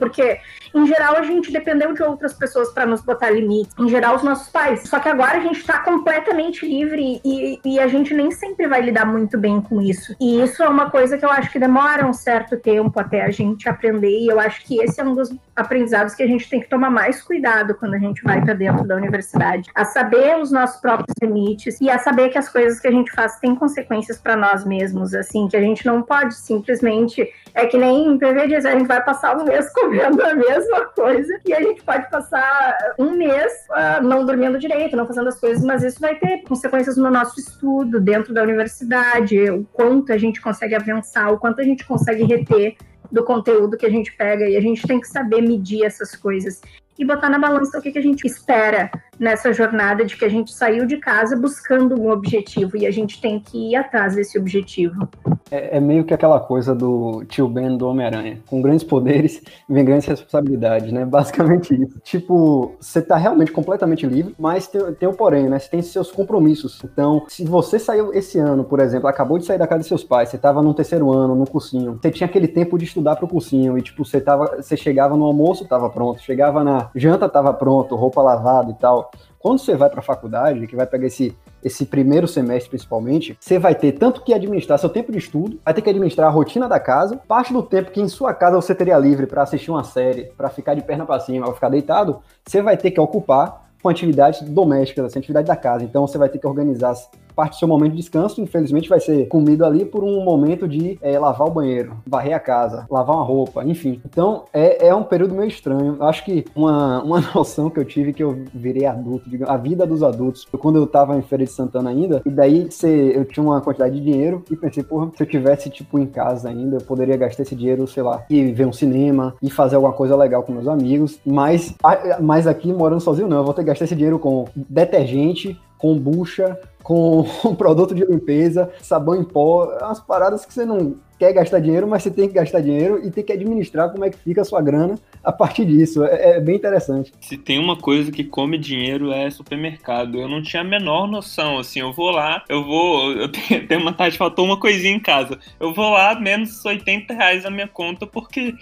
[0.00, 0.40] porque,
[0.74, 3.74] em geral, a gente dependeu de outras pessoas para nos botar limites.
[3.78, 4.88] Em geral, os nossos pais.
[4.88, 8.80] Só que agora a gente está completamente livre e, e, a gente nem sempre vai
[8.80, 10.16] lidar muito bem com isso.
[10.18, 13.30] E isso é uma coisa que eu acho que demora um certo tempo até a
[13.30, 14.18] gente aprender.
[14.20, 16.90] E eu acho que esse é um dos aprendizados que a gente tem que tomar
[16.90, 19.70] mais cuidado quando a gente vai para dentro da universidade.
[19.74, 23.12] A saber os nossos próprios limites e a saber que as coisas que a gente
[23.12, 25.14] faz têm consequências para nós mesmos.
[25.14, 27.28] Assim, que a gente não pode simplesmente.
[27.52, 30.86] É que nem em PV diz, a gente vai passar um mês comendo a mesma
[30.86, 35.40] coisa e a gente pode passar um mês uh, não dormindo direito, não fazendo as
[35.40, 40.18] coisas, mas isso vai ter consequências no nosso estudo dentro da universidade, o quanto a
[40.18, 42.76] gente consegue avançar, o quanto a gente consegue reter
[43.10, 46.60] do conteúdo que a gente pega e a gente tem que saber medir essas coisas
[46.96, 50.28] e botar na balança o que, que a gente espera nessa jornada de que a
[50.30, 54.38] gente saiu de casa buscando um objetivo e a gente tem que ir atrás desse
[54.38, 55.06] objetivo.
[55.50, 58.38] É, é meio que aquela coisa do tio Ben do Homem-Aranha.
[58.46, 61.04] Com grandes poderes vem grandes responsabilidades, né?
[61.04, 62.00] Basicamente isso.
[62.02, 65.58] Tipo, você tá realmente completamente livre, mas tem, tem o porém, né?
[65.58, 66.80] Você tem seus compromissos.
[66.82, 70.02] Então, se você saiu esse ano, por exemplo, acabou de sair da casa de seus
[70.02, 73.28] pais, você tava no terceiro ano, no cursinho, você tinha aquele tempo de estudar pro
[73.28, 77.52] cursinho e, tipo, você, tava, você chegava no almoço, tava pronto, chegava na janta estava
[77.52, 79.09] pronto, roupa lavada e tal.
[79.40, 81.34] Quando você vai para a faculdade, que vai pegar esse,
[81.64, 85.72] esse primeiro semestre principalmente, você vai ter tanto que administrar seu tempo de estudo, vai
[85.72, 88.74] ter que administrar a rotina da casa, parte do tempo que em sua casa você
[88.74, 92.20] teria livre para assistir uma série, para ficar de perna para cima, ou ficar deitado,
[92.46, 95.84] você vai ter que ocupar com atividades domésticas, assim, atividade da casa.
[95.84, 96.94] Então você vai ter que organizar
[97.34, 100.98] parte do seu momento de descanso, infelizmente, vai ser comido ali por um momento de
[101.02, 104.00] é, lavar o banheiro, varrer a casa, lavar uma roupa, enfim.
[104.04, 105.96] Então, é, é um período meio estranho.
[105.98, 109.86] Eu acho que uma, uma noção que eu tive que eu virei adulto, a vida
[109.86, 113.42] dos adultos, quando eu tava em Feira de Santana ainda, e daí cê, eu tinha
[113.42, 116.80] uma quantidade de dinheiro e pensei, porra, se eu tivesse, tipo, em casa ainda, eu
[116.80, 120.42] poderia gastar esse dinheiro, sei lá, e ver um cinema, e fazer alguma coisa legal
[120.42, 121.74] com meus amigos, mas,
[122.20, 126.58] mas aqui, morando sozinho, não, eu vou ter que gastar esse dinheiro com detergente, kombucha,
[126.82, 131.60] com um produto de limpeza, sabão em pó, umas paradas que você não quer gastar
[131.60, 134.40] dinheiro, mas você tem que gastar dinheiro e tem que administrar como é que fica
[134.40, 136.02] a sua grana a partir disso.
[136.02, 137.12] É, é bem interessante.
[137.20, 140.18] Se tem uma coisa que come dinheiro é supermercado.
[140.18, 143.80] Eu não tinha a menor noção, assim, eu vou lá, eu vou, eu tenho, tenho
[143.82, 145.38] uma tarde, faltou uma coisinha em casa.
[145.60, 148.54] Eu vou lá, menos 80 reais na minha conta, porque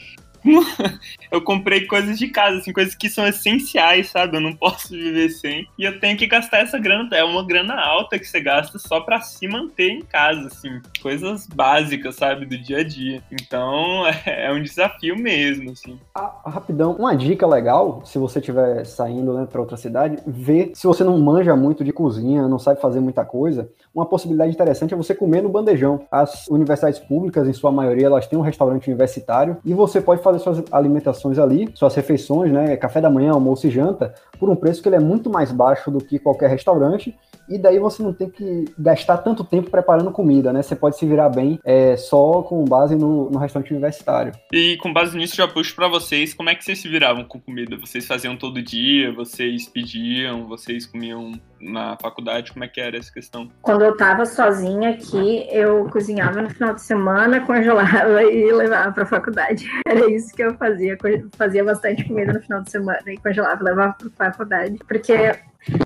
[1.31, 4.37] eu comprei coisas de casa, assim, coisas que são essenciais, sabe?
[4.37, 5.69] Eu não posso viver sem.
[5.79, 7.09] E eu tenho que gastar essa grana.
[7.13, 10.81] É uma grana alta que você gasta só para se manter em casa, assim.
[11.03, 12.47] Coisas básicas, sabe?
[12.47, 13.23] Do dia a dia.
[13.31, 15.99] Então, é, é um desafio mesmo, assim.
[16.15, 20.87] Ah, rapidão, uma dica legal, se você estiver saindo né, para outra cidade, ver se
[20.87, 24.97] você não manja muito de cozinha, não sabe fazer muita coisa, uma possibilidade interessante é
[24.97, 26.07] você comer no bandejão.
[26.11, 30.39] As universidades públicas, em sua maioria, elas têm um restaurante universitário e você pode fazer
[30.39, 32.77] suas alimentações ali, suas refeições, né?
[32.77, 35.91] Café da manhã, almoço e janta, por um preço que ele é muito mais baixo
[35.91, 37.17] do que qualquer restaurante.
[37.49, 40.63] E daí você não tem que gastar tanto tempo preparando comida, né?
[40.63, 44.33] Você pode se virar bem é, só com base no, no restaurante universitário.
[44.53, 47.41] E com base nisso, já puxo para vocês, como é que vocês se viravam com
[47.41, 47.77] comida?
[47.79, 49.13] Vocês faziam todo dia?
[49.13, 50.47] Vocês pediam?
[50.47, 52.53] Vocês comiam na faculdade?
[52.53, 53.51] Como é que era essa questão?
[53.63, 59.07] Quando eu tava sozinha aqui, eu cozinhava no final de semana, congelava e levava pra
[59.07, 59.69] faculdade.
[59.87, 60.97] Era isso que eu fazia.
[61.37, 64.79] Fazia bastante comida no final de semana e congelava e levava pra faculdade.
[64.87, 65.33] Porque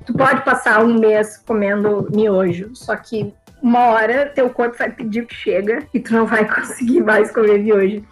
[0.05, 5.25] tu pode passar um mês comendo miojo, só que uma hora teu corpo vai pedir
[5.27, 8.03] que chega e tu não vai conseguir mais comer miojo.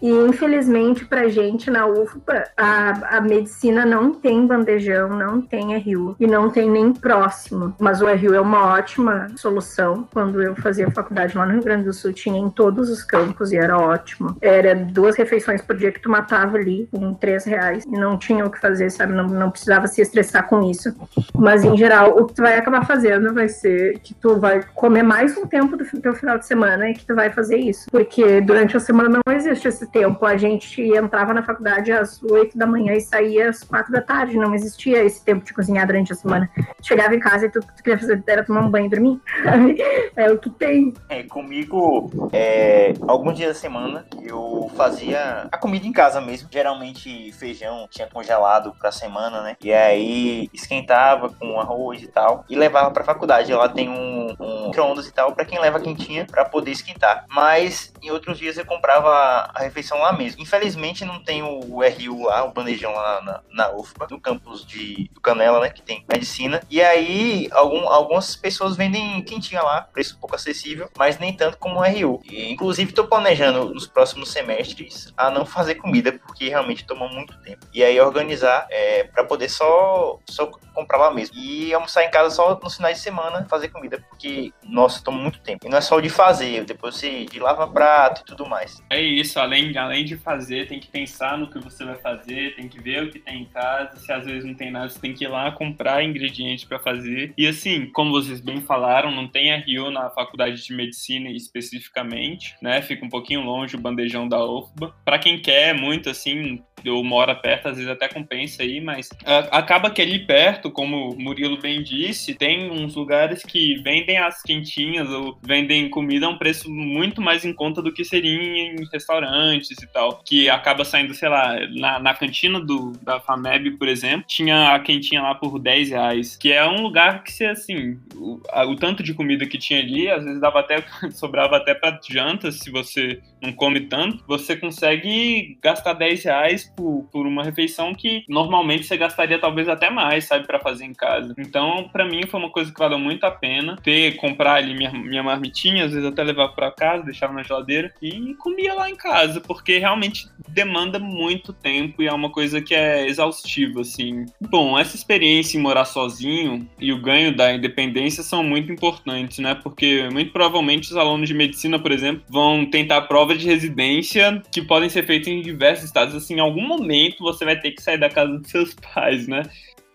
[0.00, 6.16] E infelizmente pra gente na UFPA, a, a medicina não tem bandejão, não tem RU
[6.18, 7.74] e não tem nem próximo.
[7.78, 10.08] Mas o RU é uma ótima solução.
[10.12, 13.52] Quando eu fazia faculdade lá no Rio Grande do Sul, tinha em todos os campos
[13.52, 14.36] e era ótimo.
[14.40, 18.44] Era duas refeições por dia que tu matava ali com três reais e não tinha
[18.44, 19.12] o que fazer, sabe?
[19.12, 20.94] Não, não precisava se estressar com isso.
[21.34, 24.99] Mas em geral, o que tu vai acabar fazendo vai ser que tu vai comer
[25.00, 27.90] é mais um tempo do teu final de semana que tu vai fazer isso.
[27.90, 30.26] Porque durante a semana não existe esse tempo.
[30.26, 34.36] A gente entrava na faculdade às 8 da manhã e saía às 4 da tarde.
[34.36, 36.50] Não existia esse tempo de cozinhar durante a semana.
[36.82, 39.20] Chegava em casa e tudo que tu queria fazer era tomar um banho e dormir.
[40.14, 40.92] é o que tem.
[41.08, 46.48] É, comigo, é, alguns dias da semana, eu fazia a comida em casa mesmo.
[46.52, 49.56] Geralmente feijão tinha congelado pra semana, né?
[49.64, 52.44] E aí esquentava com arroz e tal.
[52.50, 53.50] E levava pra faculdade.
[53.54, 57.24] Lá tem um, um micro-ondas e tal, para quem leva quentinha para poder esquentar.
[57.28, 59.10] Mas em outros dias eu comprava
[59.54, 60.42] a refeição lá mesmo.
[60.42, 65.10] Infelizmente não tem o RU lá, o bandejão lá na, na UFPA, no campus de
[65.12, 66.60] do Canela, né, que tem medicina.
[66.70, 71.80] E aí algum, algumas pessoas vendem quentinha lá, preço pouco acessível, mas nem tanto como
[71.80, 72.20] o RU.
[72.24, 77.38] E, inclusive tô planejando nos próximos semestres a não fazer comida, porque realmente toma muito
[77.42, 77.66] tempo.
[77.72, 81.36] E aí organizar é, para poder só, só comprar lá mesmo.
[81.36, 85.40] E almoçar em casa só nos finais de semana fazer comida, porque nossa, toma muito
[85.40, 85.66] tempo.
[85.66, 88.82] E não é só o de fazer, depois você de lavar prato e tudo mais.
[88.88, 92.66] É isso, além, além de fazer, tem que pensar no que você vai fazer, tem
[92.66, 93.98] que ver o que tem em casa.
[93.98, 97.34] Se às vezes não tem nada, você tem que ir lá comprar ingredientes para fazer.
[97.36, 102.80] E assim, como vocês bem falaram, não tem RU na faculdade de medicina especificamente, né?
[102.80, 104.94] Fica um pouquinho longe o bandejão da UFBA.
[105.04, 109.08] Para quem quer muito assim, ou mora perto, às vezes até compensa aí, mas
[109.50, 114.42] acaba que ali perto, como o Murilo bem disse, tem uns lugares que vendem as
[114.42, 118.76] quentinhas ou vendem comida a um preço muito mais em conta do que seria em
[118.92, 123.88] restaurantes e tal, que acaba saindo, sei lá, na, na cantina do, da FAMEB, por
[123.88, 127.98] exemplo, tinha a quentinha lá por 10 reais, que é um lugar que, se assim,
[128.14, 131.74] o, a, o tanto de comida que tinha ali, às vezes dava até, sobrava até
[131.74, 137.42] para janta, se você não come tanto, você consegue gastar 10 reais por, por uma
[137.42, 141.34] refeição que normalmente você gastaria talvez até mais, sabe, para fazer em casa.
[141.38, 144.92] Então, para mim foi uma coisa que valeu muito a pena ter comprar ali minha,
[144.92, 148.96] minha marmitinha, às vezes até levar para casa, deixava na geladeira e comia lá em
[148.96, 154.26] casa, porque realmente demanda muito tempo e é uma coisa que é exaustiva, assim.
[154.40, 159.54] Bom, essa experiência em morar sozinho e o ganho da independência são muito importantes, né?
[159.54, 164.62] Porque muito provavelmente os alunos de medicina, por exemplo, vão tentar prova de residência que
[164.62, 166.14] podem ser feitas em diversos estados.
[166.14, 169.42] Assim, em algum momento você vai ter que sair da casa dos seus pais, né?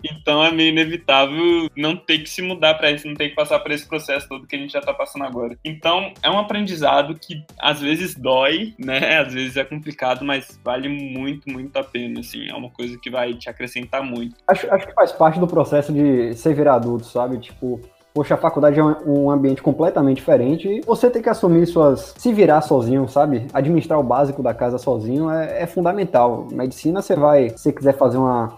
[0.04, 3.60] Então é meio inevitável não ter que se mudar para isso, não ter que passar
[3.60, 5.58] por esse processo todo que a gente já tá passando agora.
[5.66, 9.20] Então é um aprendizado que às vezes dói, né?
[9.20, 12.48] Às vezes é complicado, mas vale muito, muito a pena, assim.
[12.48, 14.36] É uma coisa que vai te acrescentar muito.
[14.48, 17.40] Acho, acho que faz parte do processo de ser virar adulto, sabe?
[17.40, 17.82] Tipo,
[18.16, 22.14] Poxa, a faculdade é um ambiente completamente diferente e você tem que assumir suas.
[22.18, 23.46] se virar sozinho, sabe?
[23.54, 26.48] Administrar o básico da casa sozinho é, é fundamental.
[26.50, 28.56] Medicina, você vai, se quiser fazer uma,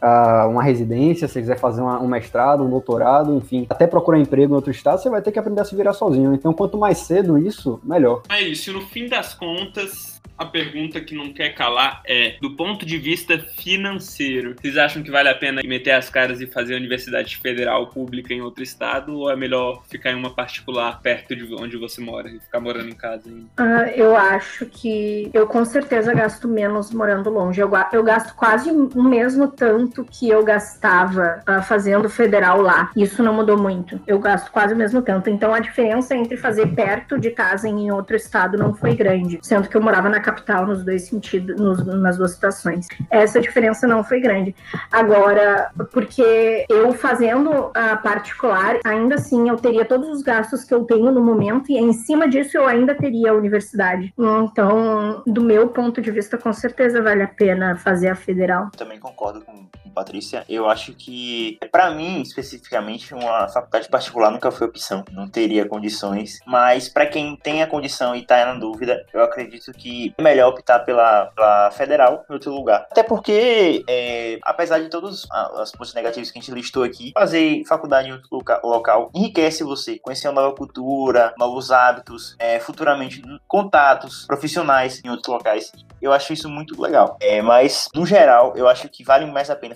[0.48, 4.56] uma residência, se quiser fazer uma, um mestrado, um doutorado, enfim, até procurar emprego em
[4.56, 6.36] outro estado, você vai ter que aprender a se virar sozinho.
[6.36, 8.22] Então, quanto mais cedo isso, melhor.
[8.30, 12.86] É isso, no fim das contas, a pergunta que não quer calar é: do ponto
[12.86, 16.78] de vista financeiro, vocês acham que vale a pena meter as caras e fazer a
[16.78, 21.54] universidade federal pública em outro estado ou é melhor ficar em uma particular perto de
[21.56, 23.30] onde você mora e ficar morando em casa?
[23.30, 27.60] Uh, eu acho que eu com certeza gasto menos morando longe.
[27.60, 32.92] Eu, eu gasto quase o mesmo tanto que eu gastava uh, fazendo federal lá.
[32.96, 34.00] Isso não mudou muito.
[34.06, 35.30] Eu gasto quase o mesmo tanto.
[35.30, 39.68] Então a diferença entre fazer perto de casa em outro estado não foi grande, sendo
[39.68, 42.88] que eu morava na capital nos dois sentidos, nos, nas duas situações.
[43.10, 44.56] Essa diferença não foi grande.
[44.92, 50.84] Agora, porque eu fazendo a particular, ainda assim eu teria todos os gastos que eu
[50.84, 54.14] tenho no momento e em cima disso eu ainda teria a universidade.
[54.18, 58.70] Então, do meu ponto de vista, com certeza vale a pena fazer a federal.
[58.78, 60.46] Também concordo com, com Patrícia.
[60.48, 65.04] Eu acho que, para mim, especificamente, uma faculdade particular nunca foi opção.
[65.12, 66.40] Não teria condições.
[66.46, 70.50] Mas para quem tem a condição e tá na dúvida, eu acredito que é melhor
[70.50, 72.88] optar pela, pela federal em outro lugar.
[72.92, 75.28] Até porque, é, apesar de todos
[75.62, 78.30] os pontos negativos que a gente listou aqui, fazer faculdade em outro
[78.64, 85.28] local enriquece você, conhecer uma nova cultura, novos hábitos, é, futuramente contatos profissionais em outros
[85.28, 85.72] locais.
[86.02, 87.18] Eu acho isso muito legal.
[87.22, 89.76] É, mas, no geral, eu acho que vale mais a pena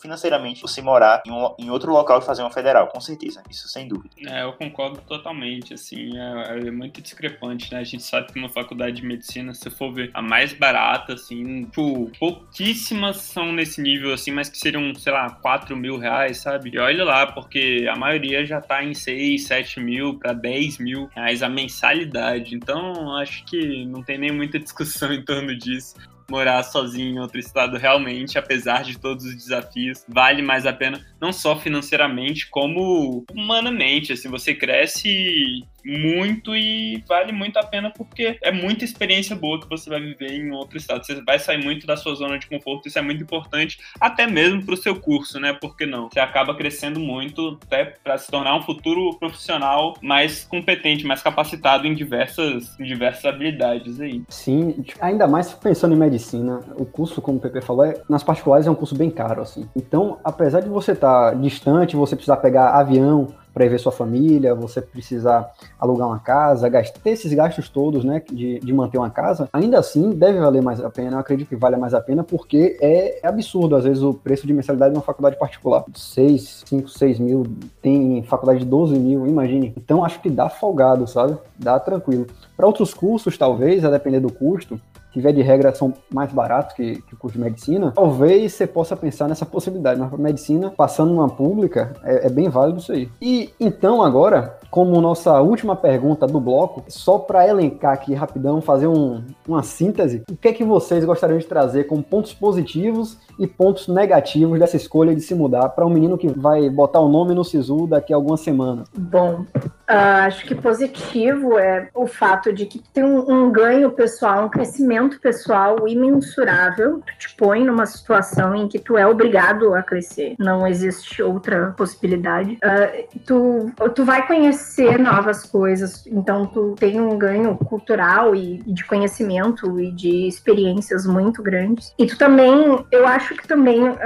[0.00, 3.42] financeiramente você morar em, um, em outro local e fazer uma federal, com certeza.
[3.50, 4.14] Isso sem dúvida.
[4.26, 5.74] É, eu concordo totalmente.
[5.74, 7.80] Assim, é, é muito discrepante, né?
[7.80, 11.64] A gente sabe que uma faculdade de medicina, se for ver a mais barata, assim,
[11.64, 16.70] tipo, pouquíssimas são nesse nível, assim, mas que seriam, sei lá, 4 mil reais, sabe?
[16.74, 21.08] E olha lá, porque a maioria já tá em 6, 7 mil para 10 mil
[21.14, 22.54] reais a mensalidade.
[22.54, 25.94] Então, acho que não tem nem muita discussão em torno disso
[26.32, 30.98] morar sozinho em outro estado realmente, apesar de todos os desafios, vale mais a pena,
[31.20, 34.14] não só financeiramente, como humanamente.
[34.14, 39.68] Assim, você cresce muito e vale muito a pena porque é muita experiência boa que
[39.68, 41.04] você vai viver em outro estado.
[41.04, 44.64] Você vai sair muito da sua zona de conforto, isso é muito importante, até mesmo
[44.64, 45.52] para o seu curso, né?
[45.52, 46.08] Porque não?
[46.10, 51.86] Você acaba crescendo muito até para se tornar um futuro profissional mais competente, mais capacitado
[51.86, 54.22] em diversas, em diversas habilidades aí.
[54.28, 58.66] Sim, ainda mais pensando em medicina, o curso, como o Pepe falou, é, nas particulares
[58.66, 59.68] é um curso bem caro, assim.
[59.74, 64.54] Então, apesar de você estar tá distante, você precisar pegar avião, para ver sua família,
[64.54, 69.48] você precisar alugar uma casa, gastar, esses gastos todos, né, de, de manter uma casa,
[69.52, 71.16] ainda assim deve valer mais a pena.
[71.16, 74.52] Eu acredito que vale mais a pena porque é absurdo, às vezes, o preço de
[74.52, 75.84] mensalidade de uma faculdade particular.
[75.94, 77.46] 6, 5, 6 mil,
[77.80, 79.72] tem faculdade de 12 mil, imagine.
[79.76, 81.36] Então acho que dá folgado, sabe?
[81.58, 82.26] Dá tranquilo.
[82.56, 84.80] Para outros cursos, talvez, a depender do custo,
[85.12, 88.96] que de regra são mais baratos que, que o curso de medicina, talvez você possa
[88.96, 90.00] pensar nessa possibilidade.
[90.00, 93.08] Mas para medicina, passando numa pública, é, é, bem válido isso aí.
[93.20, 98.86] E então agora, como nossa última pergunta do bloco, só para elencar aqui rapidão, fazer
[98.86, 103.46] um, uma síntese, o que é que vocês gostariam de trazer como pontos positivos e
[103.46, 107.34] pontos negativos dessa escolha de se mudar para um menino que vai botar o nome
[107.34, 108.88] no SISU daqui a algumas semanas?
[108.96, 109.44] Bom,
[109.92, 114.48] Uh, acho que positivo é o fato de que tem um, um, ganho pessoal, um
[114.48, 117.02] crescimento pessoal imensurável.
[117.06, 121.74] Tu te põe numa situação em que tu é obrigado a crescer, não existe outra
[121.76, 122.58] possibilidade.
[122.64, 128.72] Uh, tu, tu vai conhecer novas coisas, então tu tem um ganho cultural e, e
[128.72, 131.92] de conhecimento e de experiências muito grandes.
[131.98, 133.96] E tu também, eu acho que também, uh,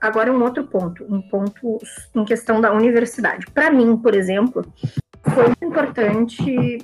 [0.00, 1.78] agora um outro ponto, um ponto
[2.14, 3.44] em questão da universidade.
[3.52, 4.64] Para mim, por exemplo,
[5.22, 6.78] foi importante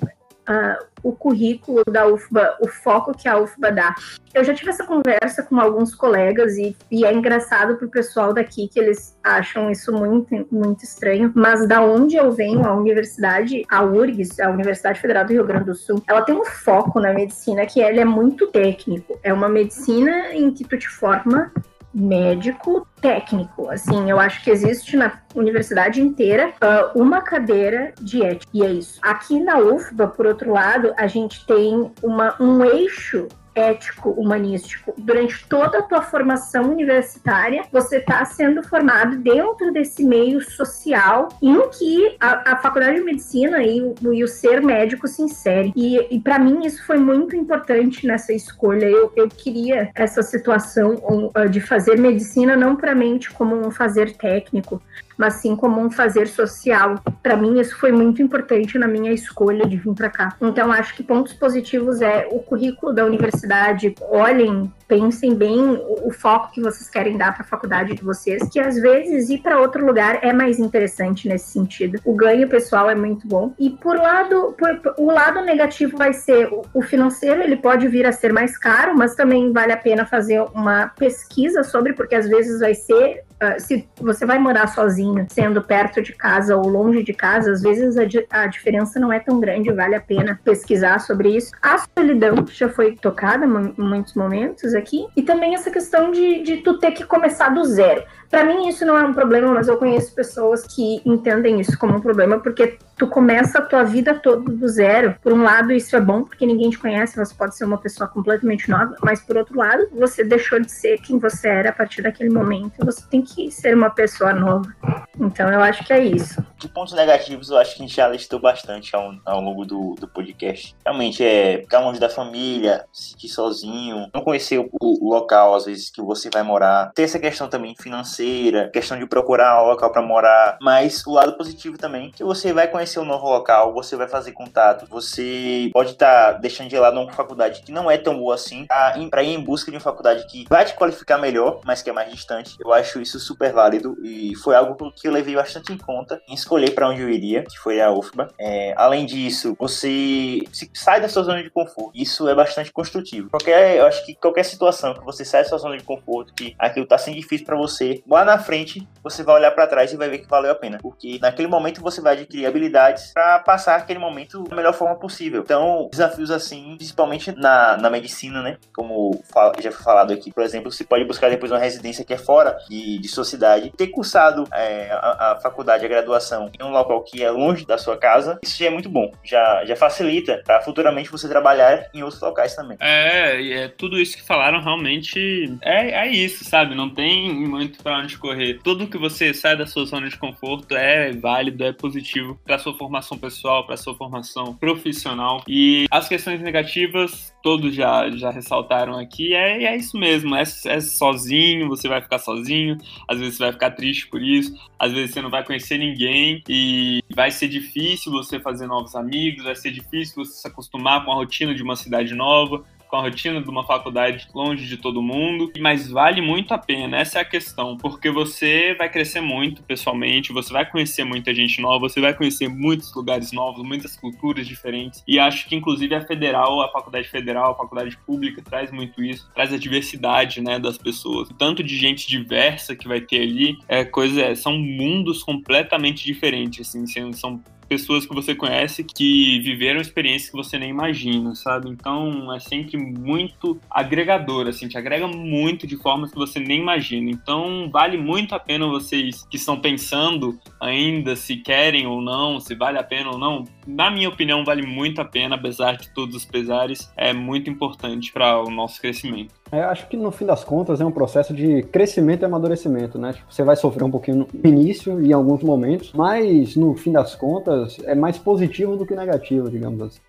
[0.49, 3.95] uh, o currículo da UFBA, o foco que a UFBA dá.
[4.33, 8.33] Eu já tive essa conversa com alguns colegas e, e é engraçado para o pessoal
[8.33, 13.63] daqui que eles acham isso muito, muito estranho, mas da onde eu venho, a universidade,
[13.69, 17.13] a URGS, a Universidade Federal do Rio Grande do Sul, ela tem um foco na
[17.13, 19.19] medicina que ele é muito técnico.
[19.23, 21.51] É uma medicina em que tu te forma
[21.95, 23.69] médico técnico.
[23.69, 28.51] Assim, eu acho que existe na universidade inteira uh, uma cadeira de ética.
[28.53, 28.99] E é isso.
[29.01, 34.93] Aqui na UFBA, por outro lado, a gente tem uma, um eixo ético humanístico.
[34.97, 41.69] Durante toda a tua formação universitária, você está sendo formado dentro desse meio social em
[41.69, 45.71] que a, a faculdade de medicina e o, e o, ser médico se insere.
[45.75, 48.85] E, e para mim isso foi muito importante nessa escolha.
[48.85, 54.81] Eu, eu queria essa situação de fazer medicina não puramente como um fazer técnico,
[55.17, 56.95] mas sim como um fazer social.
[57.21, 60.35] Para mim, isso foi muito importante na minha escolha de vir para cá.
[60.41, 63.95] Então, acho que pontos positivos é o currículo da universidade.
[64.09, 65.59] Olhem, pensem bem
[66.03, 69.39] o, foco que vocês querem dar para a faculdade de vocês, que às vezes ir
[69.39, 71.99] para outro lugar é mais interessante nesse sentido.
[72.05, 73.53] O ganho pessoal é muito bom.
[73.59, 78.05] E por lado, por, o lado negativo vai ser o, o financeiro, ele pode vir
[78.05, 82.27] a ser mais caro, mas também vale a pena fazer uma pesquisa sobre, porque às
[82.27, 87.03] vezes vai ser Uh, se você vai morar sozinho, sendo perto de casa ou longe
[87.03, 90.99] de casa, às vezes a, a, diferença não é tão grande, vale a pena pesquisar
[90.99, 91.51] sobre isso.
[91.61, 96.57] A solidão já foi tocada em muitos momentos aqui, e também essa questão de, de
[96.57, 98.03] tu ter que começar do zero.
[98.29, 101.95] Para mim isso não é um problema, mas eu conheço pessoas que entendem isso como
[101.95, 105.15] um problema, porque tu começa a tua vida toda do zero.
[105.21, 108.09] Por um lado, isso é bom, porque ninguém te conhece, você pode ser uma pessoa
[108.09, 112.01] completamente nova, mas por outro lado, você deixou de ser quem você era a partir
[112.01, 112.85] daquele momento.
[112.85, 114.73] Você tem que ser uma pessoa nova.
[115.19, 116.43] Então eu acho que é isso.
[116.57, 119.95] De pontos negativos, eu acho que a gente já listou bastante ao, ao longo do,
[119.95, 120.75] do podcast.
[120.85, 125.65] Realmente é ficar longe da família, se sentir sozinho, não conhecer o, o, local, às
[125.65, 126.91] vezes, que você vai morar.
[126.93, 130.57] Ter essa questão também financeira, questão de procurar um local para morar.
[130.61, 134.31] Mas o lado positivo também, que você vai conhecer um novo local, você vai fazer
[134.31, 138.35] contato, você pode estar tá deixando de lado uma faculdade que não é tão boa
[138.35, 138.65] assim,
[139.09, 141.93] para ir em busca de uma faculdade que vai te qualificar melhor, mas que é
[141.93, 142.55] mais distante.
[142.59, 146.33] Eu acho isso super válido e foi algo que eu levei bastante em conta em
[146.33, 148.29] escolher para onde eu iria, que foi a UFBA.
[148.39, 150.39] É, além disso, você
[150.73, 151.91] sai da sua zona de conforto.
[151.93, 153.29] Isso é bastante construtivo.
[153.29, 156.55] Qualquer, eu acho que qualquer situação que você sai da sua zona de conforto, que
[156.57, 159.97] aquilo tá sendo difícil para você, lá na frente você vai olhar para trás e
[159.97, 163.75] vai ver que valeu a pena, porque naquele momento você vai adquirir habilidades para passar
[163.75, 165.41] aquele momento da melhor forma possível.
[165.41, 168.57] Então, desafios assim, principalmente na, na medicina, né?
[168.75, 169.23] Como
[169.59, 172.57] já foi falado aqui, por exemplo, você pode buscar depois uma residência que é fora
[172.69, 177.03] de, de sua cidade, ter cursado é, a, a, faculdade, a graduação em um local
[177.03, 180.61] que é longe da sua casa, isso já é muito bom, já, já facilita para
[180.61, 182.77] futuramente você trabalhar em outros locais também.
[182.79, 186.75] É, é tudo isso que falaram realmente é, é isso, sabe?
[186.75, 188.59] Não tem muito para onde correr.
[188.63, 192.75] Tudo que você sai da sua zona de conforto é válido, é positivo para sua
[192.77, 195.43] formação pessoal, para sua formação profissional.
[195.47, 200.81] E as questões negativas todos já, já ressaltaram aqui, é, é isso mesmo, é, é
[200.81, 202.75] sozinho, você vai ficar sozinho,
[203.07, 206.41] às vezes você vai ficar triste por isso, às vezes você não vai conhecer ninguém
[206.49, 211.11] e vai ser difícil você fazer novos amigos, vai ser difícil você se acostumar com
[211.11, 215.01] a rotina de uma cidade nova, com a rotina de uma faculdade longe de todo
[215.01, 219.63] mundo, mas vale muito a pena, essa é a questão, porque você vai crescer muito
[219.63, 224.47] pessoalmente, você vai conhecer muita gente nova, você vai conhecer muitos lugares novos, muitas culturas
[224.47, 229.03] diferentes, e acho que inclusive a federal, a faculdade federal, a faculdade pública traz muito
[229.03, 233.57] isso, traz a diversidade, né, das pessoas, tanto de gente diversa que vai ter ali,
[233.67, 239.81] é coisa, é, são mundos completamente diferentes, assim, são pessoas que você conhece que viveram
[239.81, 241.69] experiências que você nem imagina, sabe?
[241.69, 247.09] Então é sempre muito agregador, assim, te agrega muito de formas que você nem imagina.
[247.09, 252.55] Então vale muito a pena vocês que estão pensando ainda se querem ou não, se
[252.55, 253.43] vale a pena ou não.
[253.65, 258.13] Na minha opinião, vale muito a pena, apesar de todos os pesares, é muito importante
[258.13, 259.33] para o nosso crescimento.
[259.51, 263.13] É, acho que no fim das contas é um processo de crescimento e amadurecimento, né?
[263.13, 266.91] Tipo, você vai sofrer um pouquinho no início e em alguns momentos, mas no fim
[266.91, 269.99] das contas é mais positivo do que negativo, digamos assim.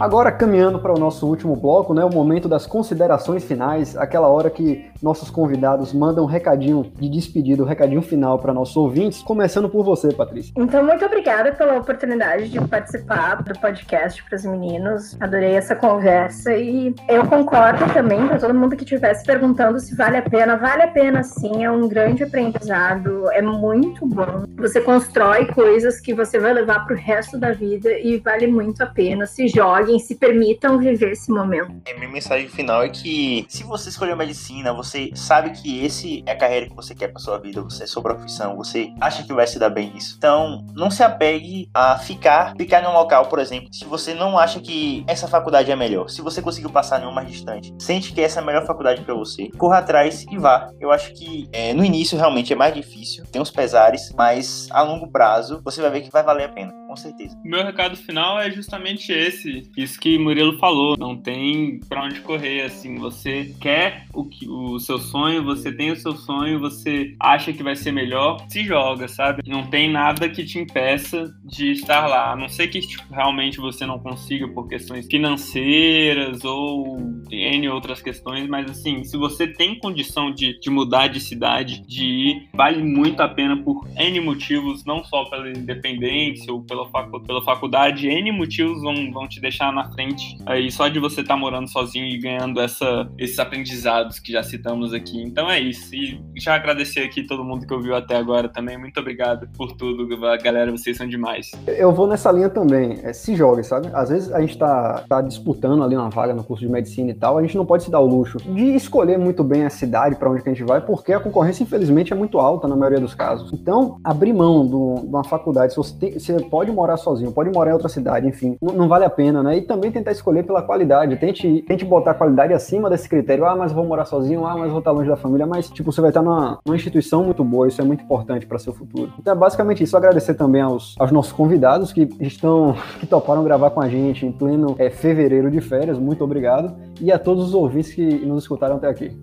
[0.00, 4.48] Agora, caminhando para o nosso último bloco, né, o momento das considerações finais, aquela hora
[4.48, 9.68] que nossos convidados mandam um recadinho de despedida, um recadinho final para nossos ouvintes, começando
[9.68, 10.52] por você, Patrícia.
[10.56, 15.16] Então, muito obrigada pela oportunidade de participar do podcast para os meninos.
[15.20, 20.18] Adorei essa conversa e eu concordo também para todo mundo que estivesse perguntando se vale
[20.18, 20.56] a pena.
[20.56, 24.44] Vale a pena sim, é um grande aprendizado, é muito bom.
[24.56, 28.82] Você constrói coisas que você vai levar para o resto da vida e vale muito
[28.82, 29.26] a pena.
[29.26, 31.72] Se jogue joguem, se permitam viver esse momento.
[31.88, 36.32] A minha mensagem final é que se você escolheu medicina, você sabe que esse é
[36.32, 39.32] a carreira que você quer para sua vida, você é sua profissão, você acha que
[39.32, 40.14] vai se dar bem nisso.
[40.18, 44.38] Então, não se apegue a ficar, ficar em um local, por exemplo, se você não
[44.38, 48.12] acha que essa faculdade é melhor, se você conseguiu passar em uma mais distante, sente
[48.12, 50.70] que essa é a melhor faculdade para você, corra atrás e vá.
[50.80, 54.82] Eu acho que é, no início realmente é mais difícil, tem uns pesares, mas a
[54.82, 57.38] longo prazo você vai ver que vai valer a pena, com certeza.
[57.44, 62.62] Meu recado final é justamente esse isso que Murilo falou, não tem para onde correr,
[62.62, 67.52] assim, você quer o, que, o seu sonho, você tem o seu sonho, você acha
[67.52, 69.42] que vai ser melhor, se joga, sabe?
[69.46, 73.58] Não tem nada que te impeça de estar lá, a não ser que tipo, realmente
[73.58, 76.98] você não consiga por questões financeiras ou
[77.30, 82.04] N outras questões, mas assim, se você tem condição de, de mudar de cidade, de
[82.04, 87.20] ir, vale muito a pena por N motivos, não só pela independência ou pela, facu
[87.20, 90.36] pela faculdade, N motivos vão, vão te deixar na frente.
[90.46, 94.42] Aí só de você estar tá morando sozinho e ganhando essa, esses aprendizados que já
[94.42, 95.22] citamos aqui.
[95.22, 95.94] Então é isso.
[95.94, 98.78] E já agradecer aqui todo mundo que ouviu até agora também.
[98.78, 100.06] Muito obrigado por tudo,
[100.42, 100.70] galera.
[100.70, 101.50] Vocês são demais.
[101.66, 102.98] Eu vou nessa linha também.
[103.02, 103.88] É, se jogue, sabe?
[103.92, 107.14] Às vezes a gente tá, tá disputando ali uma vaga no curso de medicina e
[107.14, 107.38] tal.
[107.38, 110.30] A gente não pode se dar o luxo de escolher muito bem a cidade para
[110.30, 113.14] onde que a gente vai, porque a concorrência, infelizmente, é muito alta na maioria dos
[113.14, 113.52] casos.
[113.52, 117.70] Então, abrir mão de uma faculdade, se você, tem, você pode morar sozinho, pode morar
[117.70, 119.58] em outra cidade, enfim, não, não vale a pena, né?
[119.58, 121.16] E também tentar escolher pela qualidade.
[121.16, 123.44] Tente, tente botar a qualidade acima desse critério.
[123.44, 124.46] Ah, mas vou morar sozinho.
[124.46, 127.42] Ah, vou estar longe da família, mas, tipo, você vai estar numa, numa instituição muito
[127.42, 129.12] boa, isso é muito importante para seu futuro.
[129.18, 129.96] Então é basicamente isso.
[129.96, 134.32] Agradecer também aos, aos nossos convidados que estão, que toparam gravar com a gente em
[134.32, 136.76] pleno é, fevereiro de férias, muito obrigado.
[137.00, 139.16] E a todos os ouvintes que nos escutaram até aqui.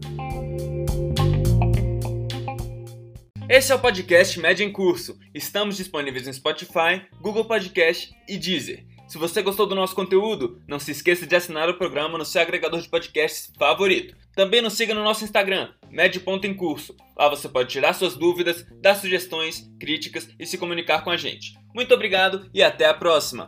[3.50, 5.18] Esse é o podcast Média em Curso.
[5.34, 8.87] Estamos disponíveis no Spotify, Google Podcast e Deezer.
[9.08, 12.42] Se você gostou do nosso conteúdo, não se esqueça de assinar o programa no seu
[12.42, 14.14] agregador de podcasts favorito.
[14.36, 16.58] Também nos siga no nosso Instagram, Med.em
[17.18, 21.54] Lá você pode tirar suas dúvidas, dar sugestões, críticas e se comunicar com a gente.
[21.74, 23.46] Muito obrigado e até a próxima!